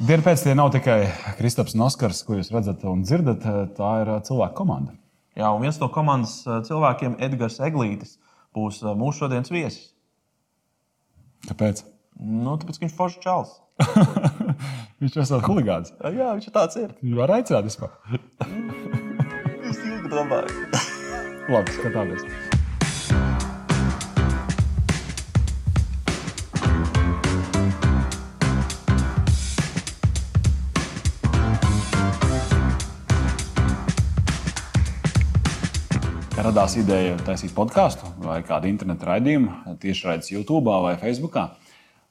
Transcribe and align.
Dienu 0.00 0.24
pēc 0.24 0.40
tie 0.40 0.54
nav 0.56 0.70
tikai 0.72 1.10
Kristaps 1.36 1.74
un 1.76 1.82
Oskars, 1.84 2.22
ko 2.24 2.38
jūs 2.38 2.48
redzat 2.54 2.86
un 2.88 3.02
dzirdat. 3.04 3.42
Tā 3.76 3.90
ir 4.00 4.10
cilvēku 4.24 4.56
komanda. 4.62 4.94
Jā, 5.36 5.50
un 5.52 5.60
viens 5.60 5.76
no 5.76 5.90
komandas 5.92 6.38
cilvēkiem, 6.66 7.18
Edgars 7.20 7.58
Eglītis, 7.60 8.14
būs 8.56 8.80
mūsu 8.96 9.26
šodienas 9.26 9.52
viesis. 9.52 9.90
Kāpēc? 11.50 11.84
Nu, 12.16 12.56
tāpēc, 12.62 12.78
ka 12.78 12.86
viņš 12.86 12.94
ir 12.94 12.96
foršs 12.96 13.20
čels. 13.26 13.52
viņš 15.04 15.10
ir 15.10 15.18
tāds 15.20 15.48
huligāns. 15.50 15.92
Jā, 16.00 16.32
viņš 16.32 16.48
ir 16.48 16.54
tāds. 16.56 16.80
Ir. 16.80 16.94
Viņš 17.04 17.18
var 17.20 17.34
aicināt 17.36 17.68
vispār. 17.68 17.92
Jūs 19.66 19.84
ilgi 19.84 20.14
domājat. 20.16 20.80
Labi, 21.52 21.76
skatāmies. 21.76 22.49
Radās 36.44 36.74
ideja 36.80 37.16
taisīt 37.26 37.52
podkāstu 37.56 38.08
vai 38.24 38.40
kādu 38.46 38.68
internetu 38.70 39.08
raidījumu, 39.08 39.76
tieši 39.82 40.06
raidījums 40.08 40.32
YouTube 40.32 40.74
vai 40.84 40.94
Facebook. 41.00 41.36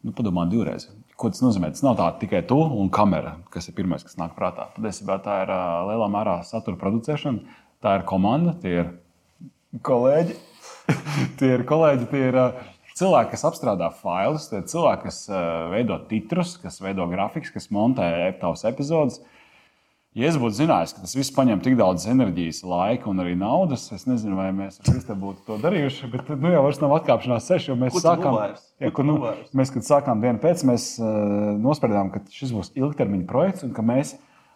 Nu, 0.05 0.13
padomā 0.15 0.45
divreiz. 0.49 0.87
Ko 1.19 1.31
tas 1.33 1.41
nozīmē? 1.43 1.71
Tas 1.73 1.83
nav 1.83 1.97
tā 1.99 2.07
tikai 2.21 2.43
tu 2.47 2.57
un 2.61 2.91
kamera, 2.93 3.35
kas 3.51 3.67
ir 3.67 3.75
pirmais, 3.75 4.05
kas 4.05 4.15
nāk 4.19 4.37
prātā. 4.37 4.69
Patiesībā 4.75 5.17
tā 5.25 5.41
ir 5.43 5.53
lielā 5.89 6.07
mērā 6.13 6.37
satura 6.47 6.79
producēšana, 6.79 7.57
tā 7.83 7.97
ir 7.99 8.05
komanda, 8.07 8.53
tie 8.61 8.75
ir 8.83 8.91
kolēģi. 9.83 10.37
tie 11.41 11.51
ir 11.57 11.65
kolēģi, 11.67 12.07
tie 12.13 12.23
ir 12.29 12.39
cilvēki, 12.99 13.33
kas 13.33 13.47
apstrādā 13.49 13.89
failus, 13.99 14.47
tie 14.51 14.61
ir 14.61 14.69
cilvēki, 14.71 15.09
kas 15.09 15.19
veido 15.73 15.99
titrus, 16.11 16.55
kas 16.61 16.79
veido 16.83 17.07
grafikus, 17.11 17.51
kas 17.55 17.69
montē 17.75 18.07
tavas 18.39 18.63
epizodes. 18.69 19.19
Ja 20.17 20.25
es 20.25 20.39
būtu 20.41 20.55
zinājis, 20.57 20.95
ka 20.95 21.03
tas 21.03 21.11
viss 21.13 21.29
prasa 21.33 21.55
tik 21.61 21.75
daudz 21.77 22.07
enerģijas, 22.09 22.63
laika 22.65 23.11
un 23.11 23.21
arī 23.21 23.35
naudas, 23.37 23.83
es 23.93 24.07
nezinu, 24.09 24.39
vai 24.39 24.47
mēs 24.57 24.79
ar 24.81 25.19
būtu 25.21 25.43
to 25.45 25.57
darījuši. 25.61 26.09
Bet 26.09 26.31
nu, 26.33 26.49
jau 26.49 26.63
nav 26.81 26.95
atkāpšanās 26.95 27.49
ceļš, 27.51 27.67
jo 27.69 27.75
mēs 27.77 27.99
sākām, 28.01 28.39
ja, 28.81 28.89
kur, 28.89 29.05
nu, 29.05 29.19
mēs, 29.53 29.69
kad 29.75 29.85
sākām 29.85 30.23
dienu 30.23 30.41
pēc, 30.41 30.63
mēs 30.65 30.87
uh, 30.97 31.13
nosprādām, 31.61 32.09
ka 32.15 32.23
šis 32.33 32.55
būs 32.57 32.73
ilgtermiņa 32.79 33.29
projekts 33.29 33.67
un 33.67 33.75
ka 33.77 33.85
mēs, 33.85 34.15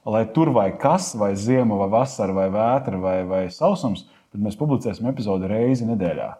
lai 0.09 0.23
tur 0.33 0.49
vai 0.57 0.71
kas, 0.73 1.11
vai 1.21 1.35
ziema, 1.37 1.77
vai 1.83 1.91
vasara, 1.99 2.33
vai 2.33 2.49
vētra, 2.57 2.97
vai, 3.05 3.15
vai 3.29 3.45
sausums, 3.53 4.07
tad 4.33 4.41
mēs 4.41 4.57
publicēsim 4.57 5.05
epizodi 5.13 5.53
reizi 5.53 5.85
nedēļā, 5.85 6.31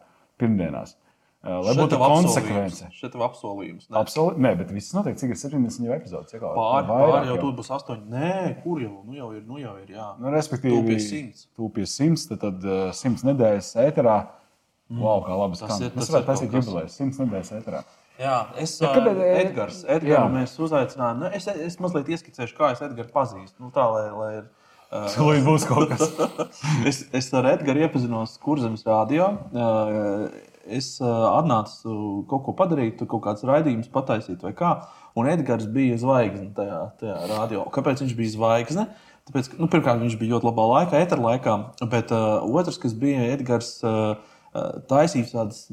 pirmdienās. 0.41 0.97
Lai 1.43 1.73
būtu 1.75 1.97
konsekvence. 1.99 2.85
Šeit 2.95 3.15
ir 3.17 3.23
apsolījums. 3.25 3.89
Ne? 3.89 3.97
Absolūti. 3.99 4.39
Nē, 4.45 4.53
bet 4.61 4.69
viss 4.71 4.93
notiek, 4.95 5.17
cik 5.19 5.33
ir 5.33 5.39
70 5.41 5.89
jau 5.89 5.95
epizodes. 5.95 6.35
Pār, 6.39 6.85
pār 6.87 7.27
jau 7.27 7.35
tur 7.41 7.49
būs 7.57 7.71
8. 7.75 8.05
Nē, 8.13 8.29
kur 8.63 8.79
jau? 8.79 9.01
Nu 9.03 9.17
jau 9.17 9.27
ir, 9.35 9.41
nu 9.49 9.59
jau 9.59 9.73
ir, 9.81 9.89
jā. 9.91 10.05
Nu, 10.23 10.31
respektīvi, 10.31 10.77
tūpies 10.77 11.09
100. 11.09 11.43
Tūpies 11.59 11.97
100, 11.99 12.23
tad, 12.29 12.39
tad 12.45 12.69
uh, 12.69 12.85
100 12.95 13.27
nedēļas 13.27 13.73
ēterā. 13.83 14.15
Mm. 14.87 15.01
Wow, 15.03 15.25
kā 15.25 15.41
labi 15.41 15.59
skan. 15.59 15.83
Mēs 15.97 16.13
varētu 16.13 16.29
taisīt 16.29 16.55
jubilejas 16.55 16.95
100 17.01 17.25
nedēļas 17.25 17.51
ēterā. 17.59 17.83
Jā, 18.23 18.37
es 18.63 18.77
ja, 18.79 18.93
kad, 18.95 19.11
uh, 19.11 19.21
Edgars, 19.41 19.81
Edgars 19.97 20.31
mēs 20.31 20.55
uzaicinājām. 20.63 21.25
Nu, 21.25 21.33
es, 21.33 21.49
es 21.67 21.75
mazliet 21.83 22.13
ieskicēšu, 22.13 22.55
kā 22.55 22.71
es 22.71 22.85
Edgars 22.87 23.11
pazīstu. 23.11 23.57
Nu, 23.65 23.73
tā, 23.75 23.83
lai, 23.91 24.05
lai 24.15 24.31
ir, 24.37 24.47
uh, 24.95 25.11
Tūlīt 25.17 25.43
būs 25.43 25.67
kaut 25.67 25.91
kas. 25.91 26.07
es, 26.89 27.03
es 27.11 27.29
ar 27.35 27.51
Edgars 27.51 27.89
iepazinos 27.89 28.39
Kurzemes 28.39 28.87
rādio. 28.87 29.33
Uh, 29.51 30.52
es 30.65 30.97
atnācu 31.03 32.23
kaut 32.29 32.43
ko 32.45 32.53
padarīt, 32.57 33.01
kaut 33.09 33.23
kādas 33.25 33.45
raidījumus 33.47 33.91
pataisīt 33.93 34.43
vai 34.45 34.53
kā. 34.57 34.75
Un 35.19 35.29
Edgars 35.29 35.67
bija 35.69 35.97
zvaigzne 36.01 36.49
tajā, 36.57 36.79
tajā 37.01 37.17
radio. 37.29 37.65
Kāpēc 37.73 38.01
viņš 38.01 38.15
bija 38.17 38.33
zvaigzne? 38.33 38.87
Tāpēc, 39.29 39.53
nu, 39.55 39.69
pirmkārt, 39.71 40.01
viņš 40.01 40.17
bija 40.19 40.35
ļoti 40.35 40.47
labā 40.49 40.63
laikā, 40.71 41.01
eterā 41.05 41.23
laikā, 41.23 41.55
bet 41.91 42.11
uh, 42.11 42.41
otrs, 42.43 42.79
kas 42.81 42.95
bija 42.99 43.29
Edgars, 43.31 43.77
uh, 43.87 44.17
taisīja 44.89 45.29
tādas 45.31 45.63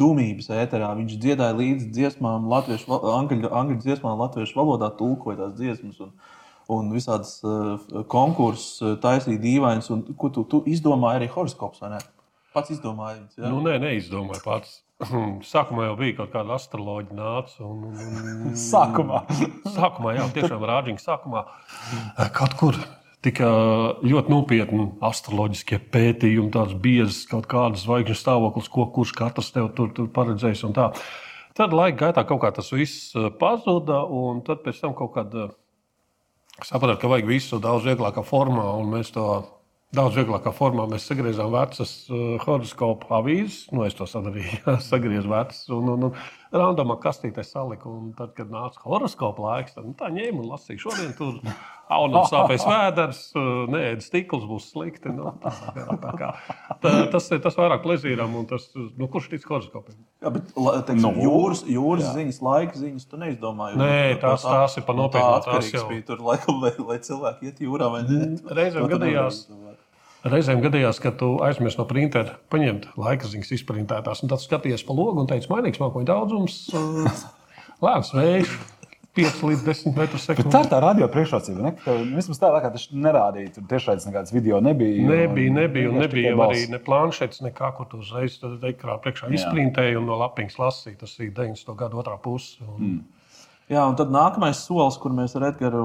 dumības 0.00 0.48
ēterā. 0.54 0.94
Viņš 0.96 1.18
dziedāja 1.20 1.58
līdzi 1.58 1.90
dziesmām, 1.92 2.48
latviešu, 2.50 2.96
angļu, 3.12 3.52
angļu 3.52 3.78
dziesmām, 3.84 4.16
latviešu 4.22 4.56
valodā, 4.58 4.90
tulkoja 4.96 5.42
tās 5.42 5.54
dziesmas. 5.60 6.00
Un, 6.06 6.14
un 6.72 6.88
visādas 6.94 7.36
uh, 7.44 7.76
konkursus 8.10 8.98
taisīja 9.02 9.44
dīvainas, 9.44 9.92
un 9.92 10.06
ko 10.16 10.32
tu, 10.32 10.46
tu 10.48 10.64
izdomāji 10.66 11.20
arī 11.20 11.32
horoskops, 11.36 11.84
vai 11.84 11.98
ne? 11.98 12.04
Pats 12.56 12.72
izdomāji. 12.72 13.22
Ja? 13.36 13.50
Nu, 13.52 13.60
nē, 13.64 13.76
neizdomāju 13.82 14.40
pats. 14.44 14.78
Sākumā 15.52 15.90
jau 15.90 15.96
bija 15.98 16.16
kaut 16.22 16.30
kāda 16.32 16.56
astroloģija 16.56 17.16
nāca. 17.18 17.58
Un, 17.66 17.82
un, 17.90 18.30
un, 18.48 18.54
sākumā. 18.70 19.26
sākumā, 19.74 20.14
jā, 20.16 20.28
tiešām 20.38 20.64
rāģiņa 20.70 21.04
sākumā. 21.04 21.42
Kaut 22.36 22.56
kur 22.56 22.78
tika 23.26 23.50
ļoti 24.06 24.32
nopietni 24.32 24.88
astroloģiskie 25.04 25.80
pētījumi, 25.92 26.52
tāds 26.54 26.76
biezs 26.80 27.24
kaut 27.28 27.48
kādas 27.50 27.84
zvaigžņu 27.84 28.16
stāvoklis, 28.22 28.72
ko 28.72 28.86
kurš 28.94 29.12
katrs 29.18 29.52
tev 29.52 29.68
tur, 29.76 29.92
tur 29.96 30.08
paredzējis. 30.14 30.64
Tad 31.56 31.72
laika 31.76 32.06
gaitā 32.06 32.24
kaut 32.28 32.42
kā 32.44 32.52
tas 32.56 32.68
viss 32.72 33.12
eh, 33.16 33.28
pazuda, 33.40 34.02
un 34.12 34.42
tad 34.46 34.64
pēc 34.64 34.80
tam 34.82 34.96
kaut 34.96 35.14
kādā 35.16 35.50
sapratāt, 36.64 37.00
ka 37.00 37.10
vajag 37.12 37.28
visu 37.28 37.60
daudz 37.60 37.84
vieglākā 37.88 38.24
formā, 38.24 38.68
un 38.80 38.92
mēs 38.92 39.12
to 39.14 39.26
Daudz 39.94 40.16
vieglākā 40.18 40.50
formā 40.50 40.82
mēs 40.90 41.04
sagriezām 41.06 41.52
vecas 41.54 41.90
uh, 42.10 42.34
horoskopu 42.42 43.06
avīzes. 43.20 43.68
Nu, 43.70 43.84
es 43.86 43.94
to 43.94 44.08
sadarīju, 44.10 44.74
sagriezu 44.90 45.30
vecas. 45.30 45.62
Un, 45.70 45.92
un, 45.94 46.08
un 46.08 46.16
randomā 46.50 46.98
kastītē 47.02 47.44
saliku. 47.46 47.92
Un 47.94 48.10
tad, 48.18 48.34
kad 48.34 48.50
nāca 48.50 48.82
horoskopa 48.82 49.44
laiks, 49.44 49.76
tad 49.76 49.86
nu, 49.86 49.94
tā 49.96 50.10
ņēmu 50.10 50.42
un 50.42 50.50
lasīju. 50.50 50.82
Šodien 50.88 51.14
tur 51.16 51.38
aunam 51.86 52.26
sāpēs 52.26 52.66
vēders, 52.72 53.20
uh, 53.38 53.62
nē, 53.70 53.84
stikls 54.02 54.48
būs 54.50 54.66
slikti. 54.72 55.12
Nu, 55.14 55.30
tā, 55.44 55.54
tā 56.02 56.16
kā, 56.18 56.32
tā, 56.82 56.92
tas, 57.14 57.30
tas 57.46 57.58
vairāk 57.62 57.86
plezīram. 57.86 58.34
Tas, 58.50 58.66
nu, 58.74 59.06
kurš 59.06 59.30
tic 59.36 59.46
horoskopiem? 59.46 60.00
Jā, 60.18 60.34
bet 60.34 60.50
teiksim, 60.50 61.04
no, 61.06 61.14
nu, 61.14 61.28
jūras, 61.28 61.62
jūras 61.70 62.08
jā. 62.08 62.16
ziņas, 62.18 62.42
laika 62.48 62.82
ziņas, 62.82 63.06
tu 63.06 63.22
neizdomāji. 63.22 63.78
Nē, 63.78 64.18
tās, 64.18 64.42
tās 64.50 64.76
ir 64.82 64.88
pa 64.90 64.98
nopietnu. 64.98 65.46
Tas 65.46 65.70
jau 65.72 65.86
bija 65.94 66.08
tur, 66.10 66.26
laikam, 66.26 66.58
lai, 66.66 66.74
lai 66.90 66.98
cilvēki 67.06 67.52
iet 67.52 67.64
jūrā 67.64 67.92
vai 67.94 68.02
ne. 68.10 68.34
Reizēm 68.50 68.90
gadījās. 68.90 69.44
Reizēm 70.26 70.62
gadījās, 70.64 70.98
ka 71.02 71.12
tu 71.14 71.36
aizmirsti 71.44 71.80
no 71.80 71.86
printera 71.90 72.38
paņemt 72.52 72.88
laika 72.98 73.28
ziņas 73.30 73.52
izprintētās, 73.58 74.24
un 74.24 74.32
tad 74.32 74.42
skaties 74.42 74.86
pa 74.86 74.96
logu 74.96 75.22
un 75.22 75.28
teici, 75.30 75.50
mainīgs 75.52 75.82
mākoņu 75.82 76.08
daudzums, 76.08 76.62
lēns 77.84 78.14
vējš. 78.16 78.56
5 79.16 79.38
līdz 79.48 79.62
10 79.64 79.94
metrus 79.96 80.26
sekundē. 80.28 80.50
Tā 80.52 80.60
ir 80.60 80.66
tā 80.68 80.78
radio 80.84 81.06
priekšrocība. 81.08 81.70
Vismaz 82.12 82.40
tā, 82.40 82.50
kā 82.60 82.68
tas 82.74 82.82
nerādīja, 82.92 83.54
tur 83.54 83.64
tiešām 83.70 84.02
nekādas 84.10 84.34
video 84.34 84.60
nebija. 84.60 85.06
Nebija, 85.08 85.54
nebija, 85.56 85.88
un 85.88 86.02
nebija 86.02 86.34
arī 86.36 86.66
ne 86.68 86.80
planšetes, 86.84 87.40
nekā, 87.46 87.70
kur 87.78 87.88
tu 87.88 88.02
uzreiz 88.04 88.36
ekrānā 88.44 88.98
priekšā 89.04 89.32
izprintēji 89.38 89.96
un 89.96 90.04
no 90.10 90.18
lapiņas 90.20 90.58
lasīji. 90.60 90.98
Tas 91.00 91.16
ir 91.16 91.32
90. 91.32 91.72
gada 91.80 92.02
otrā 92.02 92.18
puse. 92.20 92.60
Un... 92.66 92.76
Mm. 92.76 93.15
Jā, 93.66 93.80
un 93.82 93.96
tad 93.98 94.12
nākamais 94.14 94.60
solis, 94.62 94.94
kur 95.02 95.10
mēs 95.10 95.32
ar 95.34 95.48
Edgars 95.48 95.80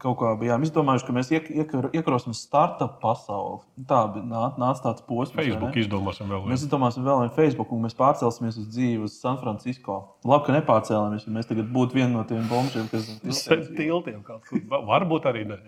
kaut 0.00 0.14
kā 0.16 0.30
bijām 0.40 0.62
izdomājuši, 0.64 1.04
ka 1.04 1.12
mēs 1.12 1.28
iek, 1.34 1.50
iekar, 1.52 1.90
iekrosim 1.92 2.32
startup 2.36 2.94
pasauli. 3.02 3.58
Tā 3.88 3.98
nāca 4.16 4.62
nāc 4.62 4.80
tāds 4.80 5.04
posms. 5.04 5.36
Facebook 5.36 5.76
izdomāsim 5.76 6.32
vēl. 6.32 6.46
Mēs 6.48 6.64
izdomāsim 6.64 7.04
vēl 7.04 7.20
vienu 7.20 7.34
Facebook, 7.36 7.74
un 7.76 7.84
mēs 7.84 7.98
pārcelsimies 7.98 8.56
uz 8.62 8.70
dzīvi 8.72 9.04
uz 9.04 9.18
San 9.20 9.36
Francisco. 9.42 9.98
Labi, 10.24 10.46
ka 10.46 10.56
nepārcēlāmies, 10.56 11.28
jo 11.28 11.34
mēs 11.36 11.50
tagad 11.52 11.68
būtu 11.74 12.00
viena 12.00 12.14
no 12.14 12.24
tiem 12.24 12.48
bombšiem, 12.48 12.88
kas 12.94 13.12
ir 13.12 13.28
uz 13.28 13.44
tiltiem 13.76 14.24
kaut 14.24 14.48
kur. 14.48 14.64
Varbūt 14.88 15.28
arī 15.28 15.44
ne. 15.52 15.60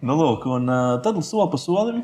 nu, 0.00 0.16
lūk, 0.16 0.48
un 0.56 0.72
tad 1.04 1.20
soli 1.20 1.50
pa 1.52 1.60
solim. 1.60 2.00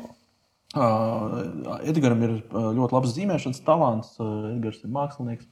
Uh, 0.77 1.79
Edgars 1.89 2.21
ir 2.27 2.39
ļoti 2.53 2.93
labs 2.93 3.17
zīmēšanas 3.17 3.65
talants. 3.65 4.17
Edgars 4.21 4.83
ir 4.85 4.93
mākslinieks. 4.93 5.49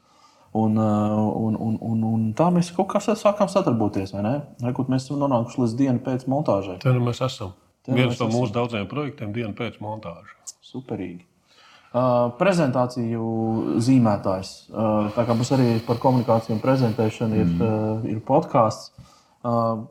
Un, 0.56 0.78
uh, 0.80 1.20
un, 1.36 1.58
un, 1.60 1.76
un, 1.84 2.04
un 2.08 2.26
tā 2.38 2.48
mēs 2.56 2.70
kaut 2.72 2.88
kā 2.94 3.02
sākām 3.04 3.50
sadarboties. 3.52 4.14
Rekut, 4.64 4.88
mēs 4.92 5.04
esam 5.04 5.20
nonākuši 5.20 5.62
līdz 5.62 5.74
dienai 5.82 6.04
pēc 6.06 6.30
montāžai. 6.32 6.78
Tur 6.84 6.96
nu 6.96 7.04
mēs 7.10 7.20
esam. 7.26 7.52
Ten 7.84 7.98
Viens 8.00 8.20
no 8.22 8.30
mūsu 8.32 8.56
daudziem 8.56 8.88
projektiem- 8.90 9.34
diena 9.36 9.52
pēc 9.58 9.82
montāžas. 9.84 10.56
Superīgi. 10.64 11.26
Uh, 11.96 12.32
prezentāciju 12.40 13.26
zīmētājs. 13.84 14.54
Uh, 14.68 15.12
tā 15.16 15.24
kā 15.28 15.36
mums 15.36 15.52
arī 15.56 15.68
par 15.86 16.00
komunikāciju 16.04 16.58
un 16.58 16.64
prezentēšanu 16.64 17.38
ir, 17.38 17.46
mm. 17.46 17.62
uh, 17.62 18.08
ir 18.16 18.24
podkāsts. 18.26 18.92
Uh, 19.44 19.86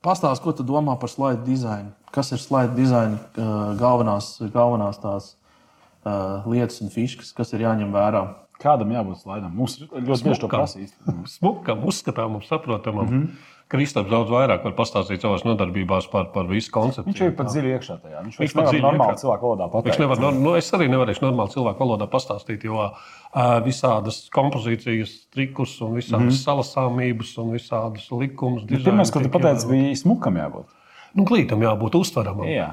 Pastāstiet, 0.00 0.40
ko 0.40 0.54
tu 0.56 0.64
domā 0.64 0.94
par 0.96 1.10
slide 1.12 1.44
dizainu? 1.44 1.92
Kas 2.10 2.32
ir 2.32 2.40
slide 2.40 2.72
dizaina 2.72 3.18
uh, 3.20 3.74
galvenās, 3.76 4.38
galvenās 4.54 4.96
tās 5.02 5.34
uh, 5.34 6.46
lietas 6.48 6.80
un 6.80 6.88
fiškas, 6.88 7.34
kas 7.36 7.52
ir 7.52 7.66
jāņem 7.66 7.92
vērā? 7.92 8.22
Kādam 8.60 8.90
jābūt 8.92 9.22
slaidam? 9.22 9.54
Mums 9.56 9.78
ļoti 9.80 10.26
bieži 10.26 10.42
to 10.42 10.48
prasīs. 10.52 10.92
Smukam, 11.32 11.86
uzskatāmam, 11.88 12.42
saprotamam. 12.44 13.06
Mm 13.06 13.22
-hmm. 13.22 13.56
Kristaps 13.70 14.10
daudz 14.10 14.32
vairāk 14.34 14.64
var 14.66 14.72
pastāstīt 14.74 15.22
savās 15.22 15.44
nodarbībās 15.46 16.08
par, 16.10 16.24
par 16.34 16.48
visu 16.50 16.72
konceptu. 16.74 17.06
Viņš 17.06 17.20
ir 17.22 17.36
pat 17.38 17.46
dziļi 17.52 17.68
iekšā 17.76 17.96
tajā. 18.02 18.22
Viņš, 18.24 18.38
Viņš 18.40 18.54
pat 18.58 18.66
dziļi 18.66 18.82
normāli 18.82 19.12
iekšā. 19.14 19.20
cilvēku 19.20 19.46
valodā 19.46 19.68
pateikt. 19.70 19.86
Viņš 19.86 20.00
nevar, 20.02 20.34
nu, 20.34 20.54
es 20.58 20.70
arī 20.74 20.88
nevarēšu 20.90 21.22
normāli 21.22 21.54
cilvēku 21.54 21.84
valodā 21.84 22.08
pastāstīt, 22.10 22.64
jo 22.66 22.80
uh, 22.82 23.60
visādas 23.64 24.18
kompozīcijas, 24.34 25.12
trikus, 25.30 25.76
un 25.86 25.94
visādas 26.00 26.34
mm 26.34 26.40
salasāmības 26.40 27.38
un 27.38 27.52
visādas 27.54 28.10
likumus. 28.10 28.64
Bet 28.64 28.84
Pirmais, 28.84 29.10
ko 29.10 29.22
tu 29.22 29.30
pateici, 29.30 29.68
bija 29.70 29.94
smukam 30.02 30.36
jābūt. 30.36 30.66
Nu, 31.14 31.24
glītam 31.24 31.62
jābūt 31.62 31.94
uztveramam. 31.94 32.48
Jā. 32.50 32.72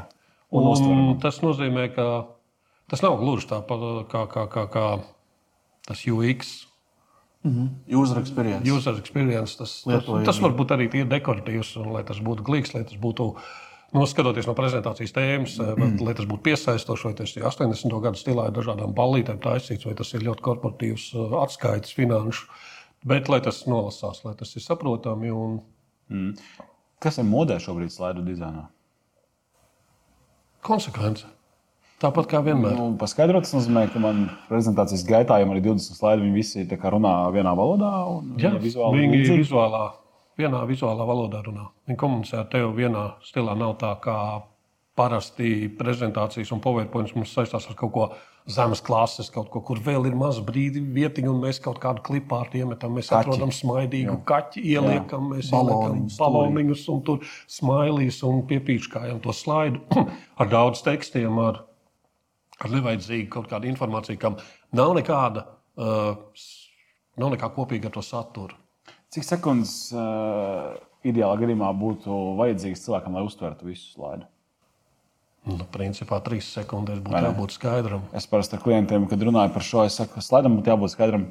Un, 0.49 0.63
Un 0.63 0.71
uztveramam. 0.71 1.19
tas 1.21 1.41
nozīmē, 1.41 1.93
ka 1.93 2.25
tas 2.89 3.01
nav 3.05 3.17
gluži 3.21 3.47
tāpat 3.47 4.07
kā, 4.09 4.25
kā, 4.31 4.47
kā, 4.49 4.65
kā 4.71 4.85
tas 5.87 6.03
UX. 6.07 6.57
User 7.87 8.19
experience. 8.19 8.67
User 8.67 8.97
experience, 8.99 9.55
tas, 9.59 9.79
tas, 9.87 10.09
tas 10.27 10.41
var 10.43 10.55
būt 10.57 10.73
arī 10.75 10.89
tīri 10.91 11.07
dekoratīvs, 11.11 11.77
un 11.79 11.93
lai 11.95 12.03
tas 12.07 12.19
būtu 12.23 12.45
glīts, 12.47 12.75
lai 12.75 12.83
tas 12.87 12.99
būtu. 12.99 13.31
Nu, 13.95 14.03
skatoties 14.03 14.49
no 14.49 14.51
prezentācijas 14.51 15.13
tēmas, 15.15 15.53
mm. 15.63 16.01
lai 16.03 16.11
tas 16.17 16.27
būtu 16.27 16.43
piesaistošs, 16.49 17.05
vai 17.07 17.13
tas 17.15 17.31
ir 17.37 17.45
80. 17.47 17.93
gadu 18.03 18.19
stilā, 18.19 18.49
ar 18.49 18.55
dažādām 18.57 18.91
ballītēm 18.97 19.39
taisīts, 19.39 19.87
vai 19.87 19.95
tas 19.95 20.11
ir 20.11 20.25
ļoti 20.27 20.43
korporatīvs 20.43 21.05
uh, 21.15 21.37
atskaites, 21.39 21.95
finanšu. 21.95 22.49
Bet, 23.07 23.31
lai 23.31 23.39
tas 23.45 23.61
nolasās, 23.63 24.25
lai 24.27 24.35
tas 24.35 24.51
ir 24.59 24.65
saprotami 24.65 25.31
un 25.31 25.61
Kas 27.03 27.19
ir 27.21 27.27
modē 27.27 27.59
šobrīd 27.61 27.91
slaidu 27.93 28.23
dizainā? 28.25 28.65
konsekvence. 30.67 31.27
Tāpat 31.97 32.27
kā 32.29 32.43
vienmēr. 32.45 32.75
Nu, 32.77 32.91
paskaidrot, 33.01 33.47
tas 33.47 33.55
nozīmē, 33.55 33.87
ka 33.89 34.01
man 34.01 34.27
prezentācijas 34.51 35.05
gaitā 35.07 35.39
jau 35.41 35.47
ir 35.55 35.63
20 35.65 35.97
slaidi. 35.97 36.27
Viņi 36.27 36.35
visi 36.35 36.65
runā 36.93 37.13
vienā 37.33 37.53
valodā. 37.57 37.89
Jā, 38.37 38.51
vizuāli 38.61 39.01
viņi 39.01 39.15
līdzīgi. 39.15 39.39
vizuālā, 39.41 39.81
vienā 40.37 40.61
vizuālā 40.69 41.07
valodā 41.09 41.41
runā. 41.47 41.71
Viņi 41.89 41.97
komunicē 41.97 42.43
ar 42.43 42.51
tevi 42.53 42.69
vienā 42.83 43.07
stilā. 43.25 43.57
Nav 43.57 43.79
tā 43.81 43.95
kā 44.03 44.17
parasti 44.97 45.69
prezentācijas 45.77 46.51
un 46.53 46.61
PowerPoint 46.61 47.13
mums 47.17 47.33
saistās 47.33 47.65
ar 47.69 47.77
kaut 47.77 47.93
ko 47.93 48.07
zemes 48.47 48.79
klases, 48.81 49.29
kaut 49.33 49.49
ko, 49.51 49.61
kur 49.65 49.81
vēl 49.83 50.07
ir 50.07 50.15
maza 50.17 50.41
brīdi, 50.45 50.79
vietiņa, 50.95 51.29
un 51.33 51.41
mēs 51.43 51.59
kaut 51.63 51.81
kādu 51.83 52.03
klipu 52.05 52.37
ar 52.37 52.53
iemetam. 52.55 52.95
Mēs 52.95 53.09
Kaķi. 53.11 53.27
atrodam 53.27 53.51
smaidīgu 53.53 54.19
kaķi, 54.27 54.63
ieliekam, 54.73 55.31
mēs 55.33 55.51
Baloniņus 55.51 56.15
ieliekam 56.15 56.21
baloniņus, 56.21 56.85
un 56.93 57.01
tur 57.09 57.25
smailīs 57.57 58.21
un 58.27 58.45
piepīškājam 58.49 59.19
to 59.25 59.35
slaidu 59.35 59.83
ar 60.41 60.53
daudz 60.53 60.85
tekstiem. 60.85 61.41
Ar, 61.43 61.66
ar 62.63 62.73
nevajadzīgu 62.73 63.29
kaut 63.33 63.49
kādu 63.51 63.69
informāciju, 63.71 64.19
kam 64.21 64.37
nav 64.75 64.95
nekāda, 64.97 65.45
uh, 65.77 66.15
nav 67.19 67.33
nekā 67.35 67.51
kopīga 67.55 67.91
ar 67.91 67.97
to 67.97 68.05
saturu. 68.05 68.57
Cik 69.13 69.23
sekundes 69.23 69.75
uh, 69.95 70.73
ideālā 71.07 71.37
gadījumā 71.39 71.69
būtu 71.79 72.17
vajadzīgs 72.39 72.83
cilvēkam, 72.85 73.15
lai 73.15 73.27
uztvertu 73.27 73.69
visu 73.69 73.93
slaidu? 73.93 74.27
Nu, 75.47 75.63
principā 75.71 76.19
trīs 76.25 76.49
sekundēs 76.51 76.99
būtu 77.03 77.23
jābūt 77.23 77.55
skaidram. 77.55 78.03
Es 78.17 78.27
parasti 78.27 78.57
ar 78.57 78.63
klientiem, 78.65 79.05
kad 79.07 79.21
runāju 79.23 79.53
par 79.55 79.63
šo, 79.63 79.85
es 79.87 79.95
saku, 79.95 80.17
ka 80.17 80.25
slaidam 80.25 80.57
būtu 80.57 80.73
jābūt 80.73 80.91
skaidram 80.91 81.29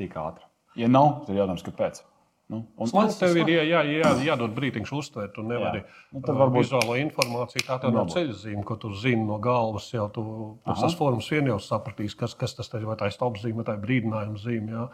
tik 0.00 0.18
ātri. 0.20 0.44
Ja 0.76 0.88
nav, 0.88 1.22
tad 1.24 1.38
jautājums, 1.38 1.64
kāpēc? 1.64 2.02
Nu, 2.52 2.58
un, 2.76 2.88
Slaids 2.90 3.16
tev 3.16 3.36
ir 3.40 3.48
jā, 3.48 3.62
jā, 3.64 3.80
jā, 3.88 4.10
jādod 4.26 4.52
brīdiņš 4.56 4.90
uztvert, 4.98 5.38
un 5.40 5.46
nevari 5.48 5.80
Jā. 5.80 5.84
Nu, 6.12 6.20
uh, 6.20 6.34
varbūt- 6.42 6.58
vizuālo 6.66 6.96
informāciju. 7.00 7.64
Tā 7.64 7.78
tev 7.80 7.94
nav 7.96 8.10
ceļzīme, 8.12 8.64
ko 8.68 8.76
tu 8.76 8.90
zini 9.00 9.24
no 9.24 9.38
galvas. 9.40 9.86
Jau 9.94 10.10
tu 10.12 10.24
tas 10.66 10.94
formas 10.98 11.30
vien 11.32 11.48
jau 11.48 11.56
sapratīs, 11.62 12.14
kas, 12.18 12.34
kas 12.36 12.52
tas 12.58 12.68
ir, 12.76 12.84
vai 12.84 12.96
tā 13.00 13.08
ir 13.08 13.16
stop 13.16 13.40
zīme, 13.40 13.62
vai 13.62 13.64
tā 13.70 13.78
ir 13.78 13.82
brīdinājuma 13.86 14.36
zīme. 14.44 14.68
Jā. 14.76 14.88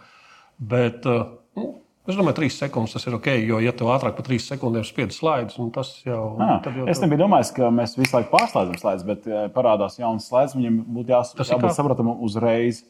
Bet, 0.59 1.05
uh, 1.07 1.27
nu, 1.59 1.81
Es 2.09 2.17
domāju, 2.17 2.39
trīs 2.39 2.55
sekundes 2.57 2.95
tas 2.97 3.05
ir 3.05 3.13
ok, 3.19 3.27
jo, 3.45 3.59
ja 3.61 3.69
tev 3.77 3.91
ātrāk 3.93 4.15
par 4.17 4.25
trīs 4.25 4.47
sekundēm 4.49 4.81
spiedz 4.89 5.19
slaidus, 5.19 5.59
nu, 5.61 5.67
tas 5.71 5.91
jau, 6.07 6.39
Ah, 6.41 6.55
tad 6.65 6.73
jau 6.79 6.87
es 6.89 7.03
nebiju 7.03 7.21
domājis, 7.21 7.51
ka 7.53 7.69
mēs 7.69 7.99
visu 7.99 8.17
laiku 8.17 8.31
pārslēdzam 8.33 8.79
slaidus, 8.81 9.05
bet 9.05 9.27
parādās 9.53 9.99
jauns 10.01 10.25
slaids. 10.31 10.55
Viņam 10.57 10.79
būtu 10.89 11.13
jās, 11.13 11.35
Tas 11.37 11.51
ir 11.51 11.59
jābūt 11.59 11.69
kā- 11.69 11.77
saprotamam 11.77 12.17
uzreiz. 12.25 12.85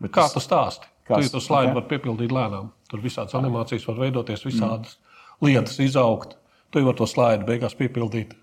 Bet 0.00 0.12
Kā 0.12 0.22
tas- 0.24 0.32
tu 0.32 0.40
stāsti? 0.40 0.88
Kas? 1.04 1.28
Tu 1.28 1.36
to 1.36 1.44
slaidu 1.44 1.68
Ok. 1.68 1.76
okay. 1.76 1.80
var 1.82 1.84
piepildīt 1.92 2.32
lēnām. 2.32 2.70
Tur 2.94 3.02
visādas 3.02 3.34
animācijas 3.34 3.88
var 3.90 3.98
veidoties, 4.04 4.46
visādas 4.46 4.94
mm. 4.94 5.48
lietas 5.48 5.80
izaugt. 5.82 6.36
Tu 6.70 6.78
jau 6.78 6.86
vari 6.86 7.00
to 7.00 7.10
slaidu 7.10 7.48
beigās 7.48 7.74
piepildīt. 7.74 8.36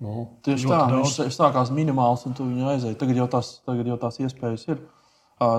Nu, 0.00 0.26
Tieši 0.44 0.68
tā, 0.68 0.78
daudz. 0.92 1.18
viņš 1.20 1.36
sākās 1.36 1.72
minimāls, 1.76 2.24
un 2.28 2.36
tu 2.36 2.44
viņu 2.48 2.70
aizēji. 2.72 2.98
Tagad 3.00 3.20
jau 3.20 3.26
tās, 3.32 3.50
tagad 3.68 3.88
jau 3.88 3.96
tās 4.00 4.18
iespējas 4.20 4.66
ir. 4.72 4.80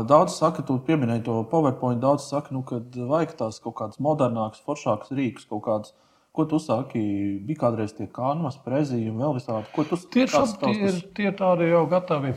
Daudz 0.10 0.34
saka, 0.38 0.66
tu 0.66 0.80
pieminēji 0.82 1.24
to 1.28 1.38
PowerPoint, 1.52 2.02
daudz 2.02 2.26
saka, 2.32 2.54
nu, 2.54 2.64
ka 2.66 2.80
vajag 2.82 3.36
tās 3.38 3.62
kaut 3.62 3.78
kādas 3.78 4.02
modernākas, 4.02 4.62
foršākas 4.66 5.14
rīkus, 5.14 5.46
kaut 5.50 5.64
kādas. 5.70 5.94
Ko 6.38 6.46
tu 6.50 6.60
saki? 6.62 7.02
Bija 7.46 7.64
kādreiz 7.64 7.96
tie 7.98 8.06
kanvas, 8.14 8.60
prezija 8.62 9.10
un 9.10 9.22
vēl 9.22 9.38
visādi. 9.40 9.70
Ko 9.74 9.86
tu 9.90 9.98
Tie 9.98 10.26
ir, 10.26 10.30
kāds 10.30 10.54
šab- 10.54 10.66
tie, 10.66 10.90
ir, 10.90 11.00
tie 11.18 11.30
ir 11.32 11.38
tādi 11.38 11.70
jau 11.70 11.86
gatavi. 11.90 12.36